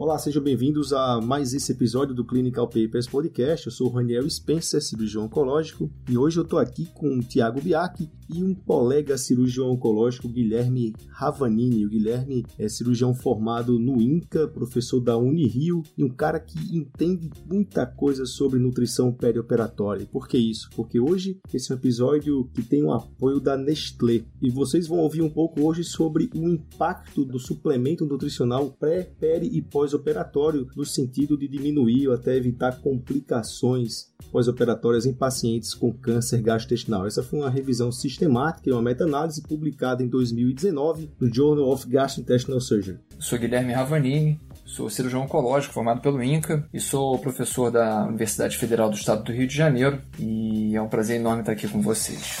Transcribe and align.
Olá, 0.00 0.16
sejam 0.16 0.40
bem-vindos 0.40 0.92
a 0.92 1.20
mais 1.20 1.52
esse 1.52 1.72
episódio 1.72 2.14
do 2.14 2.24
Clinical 2.24 2.68
Papers 2.68 3.08
Podcast. 3.08 3.66
Eu 3.66 3.72
sou 3.72 3.88
o 3.88 3.90
Raniel 3.90 4.30
Spencer, 4.30 4.80
cirurgião 4.80 5.24
oncológico, 5.24 5.90
e 6.08 6.16
hoje 6.16 6.38
eu 6.38 6.44
estou 6.44 6.60
aqui 6.60 6.86
com 6.94 7.16
o 7.16 7.20
Tiago 7.20 7.60
Biaki 7.60 8.08
e 8.32 8.44
um 8.44 8.54
colega 8.54 9.16
cirurgião 9.16 9.70
oncológico, 9.70 10.28
Guilherme 10.28 10.94
Ravanini. 11.08 11.84
O 11.84 11.88
Guilherme 11.88 12.44
é 12.58 12.68
cirurgião 12.68 13.14
formado 13.14 13.78
no 13.78 14.00
INCA, 14.00 14.46
professor 14.46 15.00
da 15.00 15.16
Unirio 15.16 15.82
e 15.96 16.04
um 16.04 16.10
cara 16.10 16.38
que 16.38 16.58
entende 16.76 17.30
muita 17.50 17.86
coisa 17.86 18.24
sobre 18.26 18.58
nutrição 18.60 19.12
perioperatória. 19.12 20.06
Por 20.06 20.28
que 20.28 20.38
isso? 20.38 20.68
Porque 20.76 21.00
hoje 21.00 21.40
esse 21.52 21.72
é 21.72 21.74
um 21.74 21.78
episódio 21.78 22.48
que 22.54 22.62
tem 22.62 22.84
o 22.84 22.92
apoio 22.92 23.40
da 23.40 23.56
Nestlé 23.56 24.24
e 24.40 24.50
vocês 24.50 24.86
vão 24.86 24.98
ouvir 24.98 25.22
um 25.22 25.30
pouco 25.30 25.62
hoje 25.62 25.82
sobre 25.82 26.30
o 26.34 26.48
impacto 26.48 27.24
do 27.24 27.38
suplemento 27.38 28.04
nutricional 28.04 28.70
pré, 28.70 29.10
peri 29.18 29.48
e 29.48 29.62
pós 29.62 29.87
pós-operatório 29.88 30.68
no 30.76 30.84
sentido 30.84 31.36
de 31.36 31.48
diminuir 31.48 32.08
ou 32.08 32.14
até 32.14 32.36
evitar 32.36 32.78
complicações 32.80 34.08
pós-operatórias 34.30 35.06
em 35.06 35.14
pacientes 35.14 35.74
com 35.74 35.92
câncer 35.92 36.42
gastrointestinal. 36.42 37.06
Essa 37.06 37.22
foi 37.22 37.38
uma 37.38 37.50
revisão 37.50 37.90
sistemática 37.90 38.68
e 38.68 38.72
uma 38.72 38.82
meta-análise 38.82 39.42
publicada 39.42 40.02
em 40.02 40.08
2019 40.08 41.10
no 41.18 41.32
Journal 41.32 41.68
of 41.70 41.88
Gastrointestinal 41.88 42.60
Surgery. 42.60 42.98
Sou 43.18 43.38
Guilherme 43.38 43.72
Ravanini, 43.72 44.38
sou 44.64 44.90
cirurgião 44.90 45.22
oncológico 45.22 45.72
formado 45.72 46.02
pelo 46.02 46.22
INCA 46.22 46.68
e 46.72 46.78
sou 46.78 47.18
professor 47.18 47.70
da 47.70 48.04
Universidade 48.04 48.58
Federal 48.58 48.90
do 48.90 48.96
Estado 48.96 49.24
do 49.24 49.32
Rio 49.32 49.46
de 49.46 49.56
Janeiro 49.56 50.00
e 50.18 50.76
é 50.76 50.82
um 50.82 50.88
prazer 50.88 51.18
enorme 51.18 51.40
estar 51.40 51.52
aqui 51.52 51.66
com 51.66 51.80
vocês. 51.80 52.40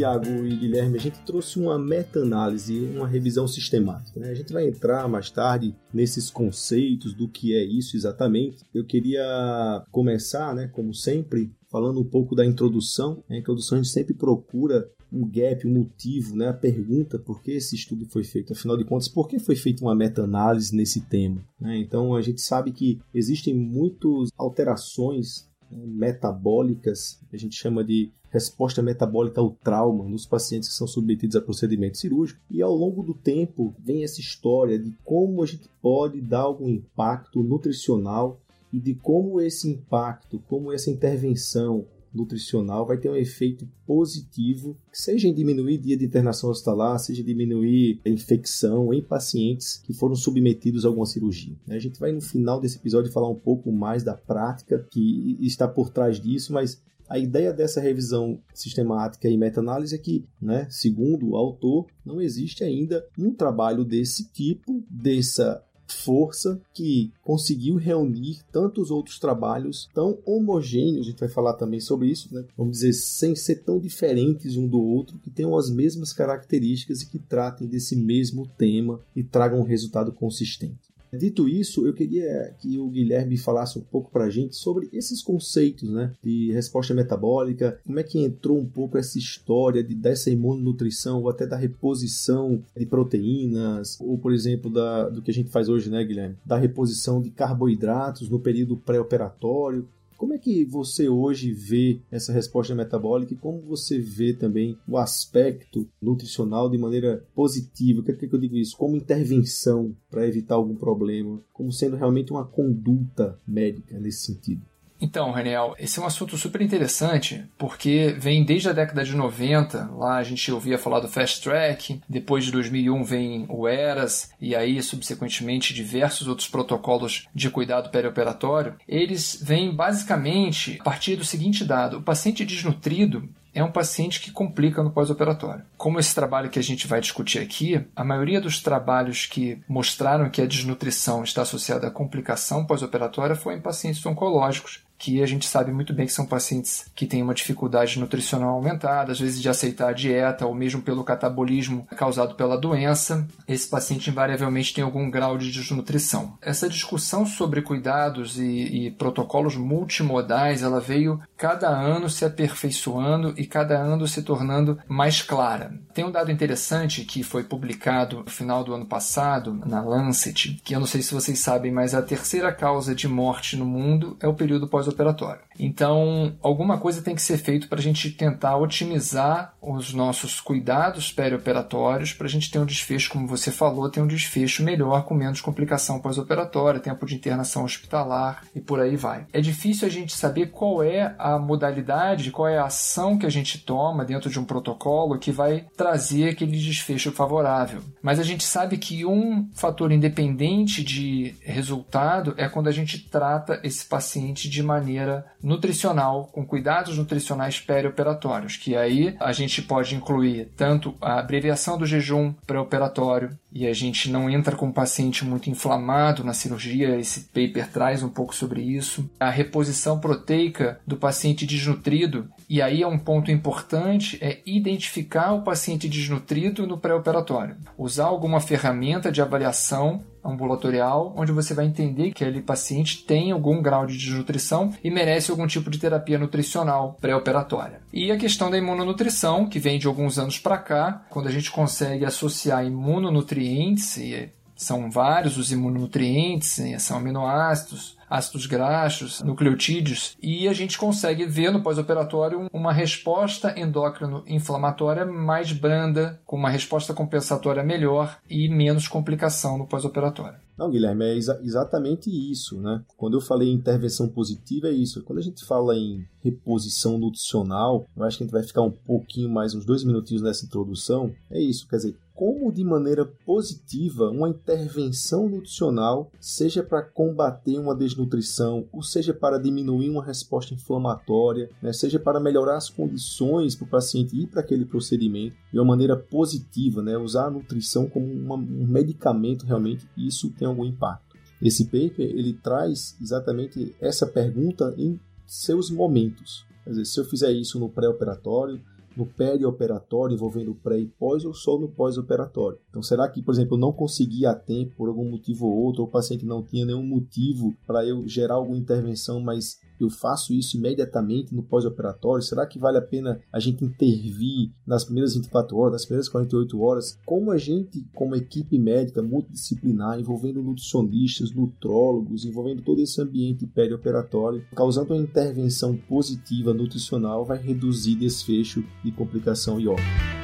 Tiago 0.00 0.46
e 0.46 0.56
Guilherme, 0.56 0.96
a 0.96 1.00
gente 1.00 1.20
trouxe 1.26 1.58
uma 1.58 1.78
meta-análise, 1.78 2.86
uma 2.96 3.06
revisão 3.06 3.46
sistemática. 3.46 4.18
Né? 4.18 4.30
A 4.30 4.34
gente 4.34 4.50
vai 4.50 4.66
entrar 4.66 5.06
mais 5.06 5.30
tarde 5.30 5.76
nesses 5.92 6.30
conceitos 6.30 7.12
do 7.12 7.28
que 7.28 7.54
é 7.54 7.62
isso 7.62 7.98
exatamente. 7.98 8.64
Eu 8.72 8.82
queria 8.82 9.84
começar, 9.90 10.54
né, 10.54 10.68
como 10.68 10.94
sempre, 10.94 11.52
falando 11.70 12.00
um 12.00 12.04
pouco 12.04 12.34
da 12.34 12.46
introdução. 12.46 13.22
A 13.28 13.36
introdução 13.36 13.76
a 13.76 13.82
gente 13.82 13.92
sempre 13.92 14.14
procura 14.14 14.90
um 15.12 15.28
gap, 15.28 15.66
um 15.66 15.74
motivo, 15.74 16.34
né? 16.34 16.48
a 16.48 16.54
pergunta 16.54 17.18
por 17.18 17.42
que 17.42 17.50
esse 17.50 17.76
estudo 17.76 18.06
foi 18.06 18.24
feito. 18.24 18.54
Afinal 18.54 18.78
de 18.78 18.84
contas, 18.84 19.08
por 19.08 19.28
que 19.28 19.38
foi 19.38 19.56
feita 19.56 19.84
uma 19.84 19.94
meta-análise 19.94 20.74
nesse 20.74 21.02
tema? 21.02 21.44
Né? 21.60 21.76
Então, 21.76 22.14
a 22.14 22.22
gente 22.22 22.40
sabe 22.40 22.72
que 22.72 22.98
existem 23.12 23.52
muitas 23.52 24.30
alterações 24.38 25.40
né, 25.40 25.49
metabólicas, 25.70 27.20
a 27.32 27.36
gente 27.36 27.56
chama 27.56 27.84
de 27.84 28.10
resposta 28.30 28.80
metabólica 28.82 29.40
ao 29.40 29.50
trauma 29.50 30.04
nos 30.04 30.24
pacientes 30.24 30.68
que 30.68 30.74
são 30.74 30.86
submetidos 30.86 31.36
a 31.36 31.40
procedimento 31.40 31.98
cirúrgico. 31.98 32.40
E 32.50 32.62
ao 32.62 32.74
longo 32.74 33.02
do 33.02 33.14
tempo 33.14 33.74
vem 33.78 34.04
essa 34.04 34.20
história 34.20 34.78
de 34.78 34.94
como 35.04 35.42
a 35.42 35.46
gente 35.46 35.68
pode 35.82 36.20
dar 36.20 36.42
algum 36.42 36.68
impacto 36.68 37.42
nutricional 37.42 38.40
e 38.72 38.78
de 38.78 38.94
como 38.94 39.40
esse 39.40 39.68
impacto, 39.68 40.40
como 40.48 40.72
essa 40.72 40.90
intervenção 40.90 41.84
nutricional 42.12 42.86
vai 42.86 42.98
ter 42.98 43.10
um 43.10 43.16
efeito 43.16 43.68
positivo, 43.86 44.76
seja 44.92 45.28
em 45.28 45.34
diminuir 45.34 45.78
dia 45.78 45.96
de 45.96 46.04
internação 46.04 46.50
hospitalar, 46.50 46.98
seja 46.98 47.22
em 47.22 47.24
diminuir 47.24 48.00
a 48.04 48.08
infecção 48.08 48.92
em 48.92 49.02
pacientes 49.02 49.78
que 49.78 49.92
foram 49.92 50.14
submetidos 50.14 50.84
a 50.84 50.88
alguma 50.88 51.06
cirurgia. 51.06 51.56
A 51.68 51.78
gente 51.78 51.98
vai 51.98 52.12
no 52.12 52.20
final 52.20 52.60
desse 52.60 52.78
episódio 52.78 53.12
falar 53.12 53.28
um 53.28 53.38
pouco 53.38 53.70
mais 53.72 54.02
da 54.02 54.14
prática 54.14 54.86
que 54.90 55.36
está 55.40 55.66
por 55.66 55.90
trás 55.90 56.20
disso, 56.20 56.52
mas 56.52 56.80
a 57.10 57.18
ideia 57.18 57.52
dessa 57.52 57.80
revisão 57.80 58.40
sistemática 58.54 59.28
e 59.28 59.36
meta-análise 59.36 59.96
é 59.96 59.98
que, 59.98 60.24
né, 60.40 60.68
segundo 60.70 61.30
o 61.30 61.36
autor, 61.36 61.86
não 62.06 62.20
existe 62.20 62.62
ainda 62.62 63.04
um 63.18 63.34
trabalho 63.34 63.84
desse 63.84 64.30
tipo, 64.30 64.84
dessa 64.88 65.60
força 65.92 66.60
que 66.72 67.10
conseguiu 67.22 67.76
reunir 67.76 68.40
tantos 68.52 68.90
outros 68.90 69.18
trabalhos 69.18 69.88
tão 69.94 70.18
homogêneos, 70.24 71.06
a 71.06 71.10
gente 71.10 71.20
vai 71.20 71.28
falar 71.28 71.54
também 71.54 71.80
sobre 71.80 72.08
isso, 72.08 72.32
né? 72.32 72.44
vamos 72.56 72.78
dizer, 72.78 72.92
sem 72.92 73.34
ser 73.34 73.56
tão 73.56 73.78
diferentes 73.78 74.56
um 74.56 74.66
do 74.66 74.80
outro, 74.80 75.18
que 75.18 75.30
tenham 75.30 75.56
as 75.56 75.70
mesmas 75.70 76.12
características 76.12 77.02
e 77.02 77.08
que 77.08 77.18
tratem 77.18 77.66
desse 77.66 77.96
mesmo 77.96 78.46
tema 78.46 79.00
e 79.14 79.22
tragam 79.22 79.60
um 79.60 79.64
resultado 79.64 80.12
consistente. 80.12 80.89
Dito 81.12 81.48
isso, 81.48 81.86
eu 81.86 81.92
queria 81.92 82.54
que 82.60 82.78
o 82.78 82.88
Guilherme 82.88 83.36
falasse 83.36 83.78
um 83.78 83.82
pouco 83.82 84.10
para 84.10 84.24
a 84.24 84.30
gente 84.30 84.56
sobre 84.56 84.88
esses 84.92 85.22
conceitos 85.22 85.90
né, 85.90 86.12
de 86.22 86.52
resposta 86.52 86.94
metabólica, 86.94 87.80
como 87.84 87.98
é 87.98 88.02
que 88.02 88.18
entrou 88.18 88.58
um 88.58 88.66
pouco 88.66 88.96
essa 88.96 89.18
história 89.18 89.82
de, 89.82 89.94
dessa 89.94 90.30
imunonutrição 90.30 91.20
ou 91.22 91.28
até 91.28 91.46
da 91.46 91.56
reposição 91.56 92.62
de 92.76 92.86
proteínas, 92.86 93.98
ou 94.00 94.18
por 94.18 94.32
exemplo, 94.32 94.70
da, 94.70 95.08
do 95.08 95.22
que 95.22 95.30
a 95.30 95.34
gente 95.34 95.50
faz 95.50 95.68
hoje, 95.68 95.90
né, 95.90 96.04
Guilherme? 96.04 96.36
Da 96.44 96.56
reposição 96.56 97.20
de 97.20 97.30
carboidratos 97.30 98.28
no 98.28 98.38
período 98.38 98.76
pré-operatório. 98.76 99.88
Como 100.20 100.34
é 100.34 100.38
que 100.38 100.66
você 100.66 101.08
hoje 101.08 101.50
vê 101.50 101.98
essa 102.10 102.30
resposta 102.30 102.74
metabólica 102.74 103.32
e 103.32 103.38
como 103.38 103.62
você 103.62 103.98
vê 103.98 104.34
também 104.34 104.76
o 104.86 104.98
aspecto 104.98 105.88
nutricional 105.98 106.68
de 106.68 106.76
maneira 106.76 107.24
positiva? 107.34 108.00
O 108.00 108.04
que, 108.04 108.10
é 108.10 108.14
que 108.14 108.30
eu 108.30 108.38
digo 108.38 108.54
isso? 108.54 108.76
Como 108.76 108.98
intervenção 108.98 109.96
para 110.10 110.28
evitar 110.28 110.56
algum 110.56 110.76
problema, 110.76 111.40
como 111.54 111.72
sendo 111.72 111.96
realmente 111.96 112.32
uma 112.32 112.44
conduta 112.44 113.40
médica 113.48 113.98
nesse 113.98 114.26
sentido. 114.26 114.60
Então, 115.00 115.30
Raniel, 115.30 115.74
esse 115.78 115.98
é 115.98 116.02
um 116.02 116.06
assunto 116.06 116.36
super 116.36 116.60
interessante 116.60 117.44
porque 117.56 118.14
vem 118.18 118.44
desde 118.44 118.68
a 118.68 118.72
década 118.72 119.02
de 119.02 119.16
90. 119.16 119.90
Lá 119.96 120.16
a 120.16 120.22
gente 120.22 120.52
ouvia 120.52 120.76
falar 120.76 121.00
do 121.00 121.08
Fast 121.08 121.42
Track, 121.42 122.02
depois 122.08 122.44
de 122.44 122.52
2001 122.52 123.02
vem 123.04 123.46
o 123.48 123.66
ERAS 123.66 124.30
e 124.40 124.54
aí, 124.54 124.82
subsequentemente, 124.82 125.72
diversos 125.72 126.28
outros 126.28 126.48
protocolos 126.48 127.26
de 127.34 127.48
cuidado 127.48 127.90
perioperatório. 127.90 128.74
Eles 128.86 129.40
vêm 129.42 129.74
basicamente 129.74 130.78
a 130.80 130.84
partir 130.84 131.16
do 131.16 131.24
seguinte 131.24 131.64
dado: 131.64 131.98
o 131.98 132.02
paciente 132.02 132.44
desnutrido 132.44 133.28
é 133.54 133.64
um 133.64 133.72
paciente 133.72 134.20
que 134.20 134.30
complica 134.30 134.82
no 134.82 134.90
pós-operatório. 134.92 135.64
Como 135.76 135.98
esse 135.98 136.14
trabalho 136.14 136.50
que 136.50 136.58
a 136.58 136.62
gente 136.62 136.86
vai 136.86 137.00
discutir 137.00 137.40
aqui, 137.40 137.84
a 137.96 138.04
maioria 138.04 138.40
dos 138.40 138.60
trabalhos 138.60 139.26
que 139.26 139.60
mostraram 139.68 140.30
que 140.30 140.40
a 140.40 140.46
desnutrição 140.46 141.24
está 141.24 141.42
associada 141.42 141.88
à 141.88 141.90
complicação 141.90 142.64
pós-operatória 142.64 143.34
foi 143.34 143.54
em 143.54 143.60
pacientes 143.60 144.04
oncológicos, 144.06 144.84
que 145.00 145.22
a 145.22 145.26
gente 145.26 145.48
sabe 145.48 145.72
muito 145.72 145.94
bem 145.94 146.04
que 146.04 146.12
são 146.12 146.26
pacientes 146.26 146.84
que 146.94 147.06
têm 147.06 147.22
uma 147.22 147.32
dificuldade 147.32 147.98
nutricional 147.98 148.50
aumentada, 148.50 149.12
às 149.12 149.18
vezes 149.18 149.40
de 149.40 149.48
aceitar 149.48 149.88
a 149.88 149.92
dieta 149.94 150.46
ou 150.46 150.54
mesmo 150.54 150.82
pelo 150.82 151.02
catabolismo 151.02 151.88
causado 151.96 152.34
pela 152.34 152.58
doença. 152.58 153.26
Esse 153.48 153.68
paciente 153.68 154.10
invariavelmente 154.10 154.74
tem 154.74 154.84
algum 154.84 155.10
grau 155.10 155.38
de 155.38 155.50
desnutrição. 155.50 156.34
Essa 156.42 156.68
discussão 156.68 157.24
sobre 157.24 157.62
cuidados 157.62 158.38
e, 158.38 158.44
e 158.44 158.90
protocolos 158.90 159.56
multimodais, 159.56 160.62
ela 160.62 160.80
veio 160.80 161.18
cada 161.36 161.68
ano 161.68 162.10
se 162.10 162.26
aperfeiçoando 162.26 163.32
e 163.38 163.46
cada 163.46 163.78
ano 163.78 164.06
se 164.06 164.22
tornando 164.22 164.78
mais 164.86 165.22
clara. 165.22 165.72
Tem 165.94 166.04
um 166.04 166.10
dado 166.10 166.30
interessante 166.30 167.06
que 167.06 167.22
foi 167.22 167.42
publicado 167.42 168.18
no 168.18 168.30
final 168.30 168.62
do 168.62 168.74
ano 168.74 168.84
passado 168.84 169.58
na 169.64 169.80
Lancet, 169.80 170.60
que 170.62 170.74
eu 170.74 170.80
não 170.80 170.86
sei 170.86 171.00
se 171.00 171.14
vocês 171.14 171.38
sabem, 171.38 171.72
mas 171.72 171.94
a 171.94 172.02
terceira 172.02 172.52
causa 172.52 172.94
de 172.94 173.08
morte 173.08 173.56
no 173.56 173.64
mundo 173.64 174.16
é 174.20 174.28
o 174.28 174.34
período 174.34 174.68
pós 174.68 174.89
pós-operatório. 174.90 175.40
Então, 175.60 176.34
alguma 176.42 176.78
coisa 176.78 177.02
tem 177.02 177.14
que 177.14 177.20
ser 177.20 177.36
feito 177.36 177.68
para 177.68 177.78
a 177.78 177.82
gente 177.82 178.10
tentar 178.10 178.56
otimizar 178.56 179.54
os 179.60 179.92
nossos 179.92 180.40
cuidados 180.40 181.12
perioperatórios, 181.12 182.14
para 182.14 182.26
a 182.26 182.30
gente 182.30 182.50
ter 182.50 182.58
um 182.58 182.64
desfecho, 182.64 183.10
como 183.10 183.26
você 183.26 183.50
falou, 183.50 183.90
ter 183.90 184.00
um 184.00 184.06
desfecho 184.06 184.62
melhor, 184.62 185.04
com 185.04 185.14
menos 185.14 185.40
complicação 185.40 186.00
pós-operatória, 186.00 186.80
tempo 186.80 187.04
de 187.04 187.14
internação 187.14 187.64
hospitalar 187.64 188.44
e 188.54 188.60
por 188.60 188.80
aí 188.80 188.96
vai. 188.96 189.26
É 189.32 189.40
difícil 189.40 189.86
a 189.86 189.90
gente 189.90 190.14
saber 190.14 190.46
qual 190.46 190.82
é 190.82 191.14
a 191.18 191.38
modalidade, 191.38 192.30
qual 192.30 192.48
é 192.48 192.56
a 192.56 192.64
ação 192.64 193.18
que 193.18 193.26
a 193.26 193.30
gente 193.30 193.58
toma 193.58 194.04
dentro 194.04 194.30
de 194.30 194.40
um 194.40 194.44
protocolo 194.44 195.18
que 195.18 195.30
vai 195.30 195.66
trazer 195.76 196.30
aquele 196.30 196.52
desfecho 196.52 197.12
favorável. 197.12 197.82
Mas 198.00 198.18
a 198.18 198.22
gente 198.22 198.44
sabe 198.44 198.78
que 198.78 199.04
um 199.04 199.48
fator 199.52 199.92
independente 199.92 200.82
de 200.82 201.34
resultado 201.42 202.34
é 202.38 202.48
quando 202.48 202.68
a 202.68 202.72
gente 202.72 202.98
trata 202.98 203.60
esse 203.62 203.84
paciente 203.84 204.48
de 204.48 204.62
maneira 204.62 205.26
nutricional, 205.50 206.30
com 206.32 206.46
cuidados 206.46 206.96
nutricionais 206.96 207.58
perioperatórios, 207.58 208.56
que 208.56 208.76
aí 208.76 209.16
a 209.18 209.32
gente 209.32 209.60
pode 209.60 209.96
incluir 209.96 210.48
tanto 210.56 210.94
a 211.00 211.18
abreviação 211.18 211.76
do 211.76 211.84
jejum 211.84 212.32
pré-operatório, 212.46 213.36
e 213.52 213.66
a 213.66 213.72
gente 213.72 214.08
não 214.08 214.30
entra 214.30 214.54
com 214.54 214.68
o 214.68 214.72
paciente 214.72 215.24
muito 215.24 215.50
inflamado 215.50 216.22
na 216.22 216.32
cirurgia, 216.32 216.96
esse 216.96 217.22
paper 217.22 217.68
traz 217.68 218.00
um 218.00 218.08
pouco 218.08 218.32
sobre 218.32 218.62
isso. 218.62 219.10
A 219.18 219.28
reposição 219.28 219.98
proteica 219.98 220.78
do 220.86 220.96
paciente 220.96 221.44
desnutrido, 221.44 222.28
e 222.48 222.62
aí 222.62 222.82
é 222.82 222.86
um 222.86 222.98
ponto 222.98 223.32
importante, 223.32 224.18
é 224.20 224.38
identificar 224.46 225.32
o 225.32 225.42
paciente 225.42 225.88
desnutrido 225.88 226.64
no 226.64 226.78
pré-operatório. 226.78 227.56
Usar 227.76 228.04
alguma 228.04 228.40
ferramenta 228.40 229.10
de 229.10 229.20
avaliação 229.20 230.04
ambulatorial, 230.24 231.14
onde 231.16 231.32
você 231.32 231.54
vai 231.54 231.66
entender 231.66 232.12
que 232.12 232.24
aquele 232.24 232.42
paciente 232.42 233.04
tem 233.04 233.32
algum 233.32 233.62
grau 233.62 233.86
de 233.86 233.96
desnutrição 233.96 234.72
e 234.82 234.90
merece 234.90 235.30
algum 235.30 235.46
tipo 235.46 235.70
de 235.70 235.78
terapia 235.78 236.18
nutricional 236.18 236.96
pré-operatória. 237.00 237.80
E 237.92 238.10
a 238.10 238.16
questão 238.16 238.50
da 238.50 238.58
imunonutrição, 238.58 239.46
que 239.46 239.58
vem 239.58 239.78
de 239.78 239.86
alguns 239.86 240.18
anos 240.18 240.38
para 240.38 240.58
cá, 240.58 241.02
quando 241.10 241.28
a 241.28 241.32
gente 241.32 241.50
consegue 241.50 242.04
associar 242.04 242.64
imunonutrientes, 242.64 243.96
e 243.96 244.30
são 244.60 244.90
vários 244.90 245.38
os 245.38 245.50
imunonutrientes, 245.50 246.60
são 246.82 246.98
aminoácidos, 246.98 247.96
ácidos 248.10 248.44
graxos, 248.44 249.22
nucleotídeos, 249.22 250.16
e 250.22 250.46
a 250.48 250.52
gente 250.52 250.76
consegue 250.76 251.24
ver 251.24 251.50
no 251.50 251.62
pós-operatório 251.62 252.46
uma 252.52 252.72
resposta 252.72 253.58
endócrino 253.58 254.22
inflamatória 254.26 255.06
mais 255.06 255.50
branda, 255.52 256.20
com 256.26 256.36
uma 256.36 256.50
resposta 256.50 256.92
compensatória 256.92 257.62
melhor 257.62 258.18
e 258.28 258.48
menos 258.50 258.86
complicação 258.86 259.56
no 259.56 259.66
pós-operatório. 259.66 260.38
Não, 260.58 260.70
Guilherme, 260.70 261.06
é 261.06 261.16
exa 261.16 261.40
exatamente 261.42 262.10
isso, 262.10 262.60
né? 262.60 262.82
Quando 262.94 263.16
eu 263.16 263.20
falei 263.22 263.48
em 263.48 263.54
intervenção 263.54 264.06
positiva, 264.08 264.68
é 264.68 264.72
isso. 264.72 265.02
Quando 265.04 265.20
a 265.20 265.22
gente 265.22 265.42
fala 265.46 265.74
em 265.74 266.06
reposição 266.22 266.98
nutricional, 266.98 267.86
eu 267.96 268.04
acho 268.04 268.18
que 268.18 268.24
a 268.24 268.26
gente 268.26 268.32
vai 268.34 268.42
ficar 268.42 268.60
um 268.60 268.70
pouquinho 268.70 269.30
mais, 269.30 269.54
uns 269.54 269.64
dois 269.64 269.82
minutinhos 269.84 270.22
nessa 270.22 270.44
introdução. 270.44 271.14
É 271.30 271.40
isso, 271.40 271.66
quer 271.66 271.76
dizer, 271.76 271.96
como 272.20 272.52
de 272.52 272.62
maneira 272.62 273.06
positiva 273.24 274.10
uma 274.10 274.28
intervenção 274.28 275.26
nutricional, 275.26 276.12
seja 276.20 276.62
para 276.62 276.82
combater 276.82 277.58
uma 277.58 277.74
desnutrição, 277.74 278.68
ou 278.70 278.82
seja 278.82 279.14
para 279.14 279.38
diminuir 279.38 279.88
uma 279.88 280.04
resposta 280.04 280.52
inflamatória, 280.52 281.48
né, 281.62 281.72
seja 281.72 281.98
para 281.98 282.20
melhorar 282.20 282.58
as 282.58 282.68
condições 282.68 283.56
para 283.56 283.64
o 283.64 283.70
paciente 283.70 284.14
ir 284.14 284.26
para 284.26 284.42
aquele 284.42 284.66
procedimento 284.66 285.34
de 285.50 285.58
uma 285.58 285.64
maneira 285.64 285.96
positiva, 285.96 286.82
né, 286.82 286.98
usar 286.98 287.28
a 287.28 287.30
nutrição 287.30 287.88
como 287.88 288.12
uma, 288.12 288.34
um 288.34 288.66
medicamento 288.66 289.46
realmente, 289.46 289.88
isso 289.96 290.28
tem 290.28 290.46
algum 290.46 290.66
impacto. 290.66 291.16
Esse 291.40 291.64
paper 291.64 292.00
ele 292.00 292.34
traz 292.34 292.98
exatamente 293.00 293.74
essa 293.80 294.06
pergunta 294.06 294.74
em 294.76 295.00
seus 295.26 295.70
momentos. 295.70 296.44
Quer 296.64 296.70
dizer, 296.70 296.84
se 296.84 297.00
eu 297.00 297.04
fizer 297.06 297.32
isso 297.32 297.58
no 297.58 297.70
pré-operatório, 297.70 298.60
no 299.00 299.06
perioperatório 299.06 300.14
envolvendo 300.14 300.54
pré 300.54 300.78
e 300.78 300.86
pós 300.86 301.24
ou 301.24 301.32
só 301.32 301.58
no 301.58 301.68
pós-operatório. 301.68 302.58
Então, 302.68 302.82
será 302.82 303.08
que, 303.08 303.22
por 303.22 303.32
exemplo, 303.32 303.56
eu 303.56 303.60
não 303.60 303.72
consegui 303.72 304.26
a 304.26 304.34
tempo 304.34 304.74
por 304.76 304.88
algum 304.88 305.10
motivo 305.10 305.46
ou 305.46 305.56
outro, 305.64 305.82
ou 305.82 305.88
o 305.88 305.90
paciente 305.90 306.26
não 306.26 306.42
tinha 306.42 306.66
nenhum 306.66 306.84
motivo 306.84 307.54
para 307.66 307.84
eu 307.84 308.06
gerar 308.06 308.34
alguma 308.34 308.58
intervenção, 308.58 309.18
mas 309.18 309.58
eu 309.84 309.90
faço 309.90 310.32
isso 310.32 310.56
imediatamente 310.56 311.34
no 311.34 311.42
pós-operatório? 311.42 312.22
Será 312.22 312.46
que 312.46 312.58
vale 312.58 312.78
a 312.78 312.82
pena 312.82 313.20
a 313.32 313.38
gente 313.38 313.64
intervir 313.64 314.52
nas 314.66 314.84
primeiras 314.84 315.14
24 315.14 315.56
horas, 315.56 315.72
nas 315.72 315.84
primeiras 315.84 316.08
48 316.08 316.60
horas? 316.60 316.98
Como 317.04 317.30
a 317.30 317.38
gente, 317.38 317.86
como 317.94 318.16
equipe 318.16 318.58
médica 318.58 319.02
multidisciplinar, 319.02 319.98
envolvendo 319.98 320.42
nutricionistas, 320.42 321.32
nutrólogos, 321.32 322.24
envolvendo 322.24 322.62
todo 322.62 322.80
esse 322.80 323.00
ambiente 323.00 323.46
perioperatório, 323.46 324.44
causando 324.54 324.94
uma 324.94 325.02
intervenção 325.02 325.76
positiva 325.76 326.52
nutricional, 326.52 327.24
vai 327.24 327.38
reduzir 327.38 327.96
desfecho 327.96 328.64
de 328.84 328.92
complicação 328.92 329.60
e 329.60 329.68
óbito. 329.68 330.19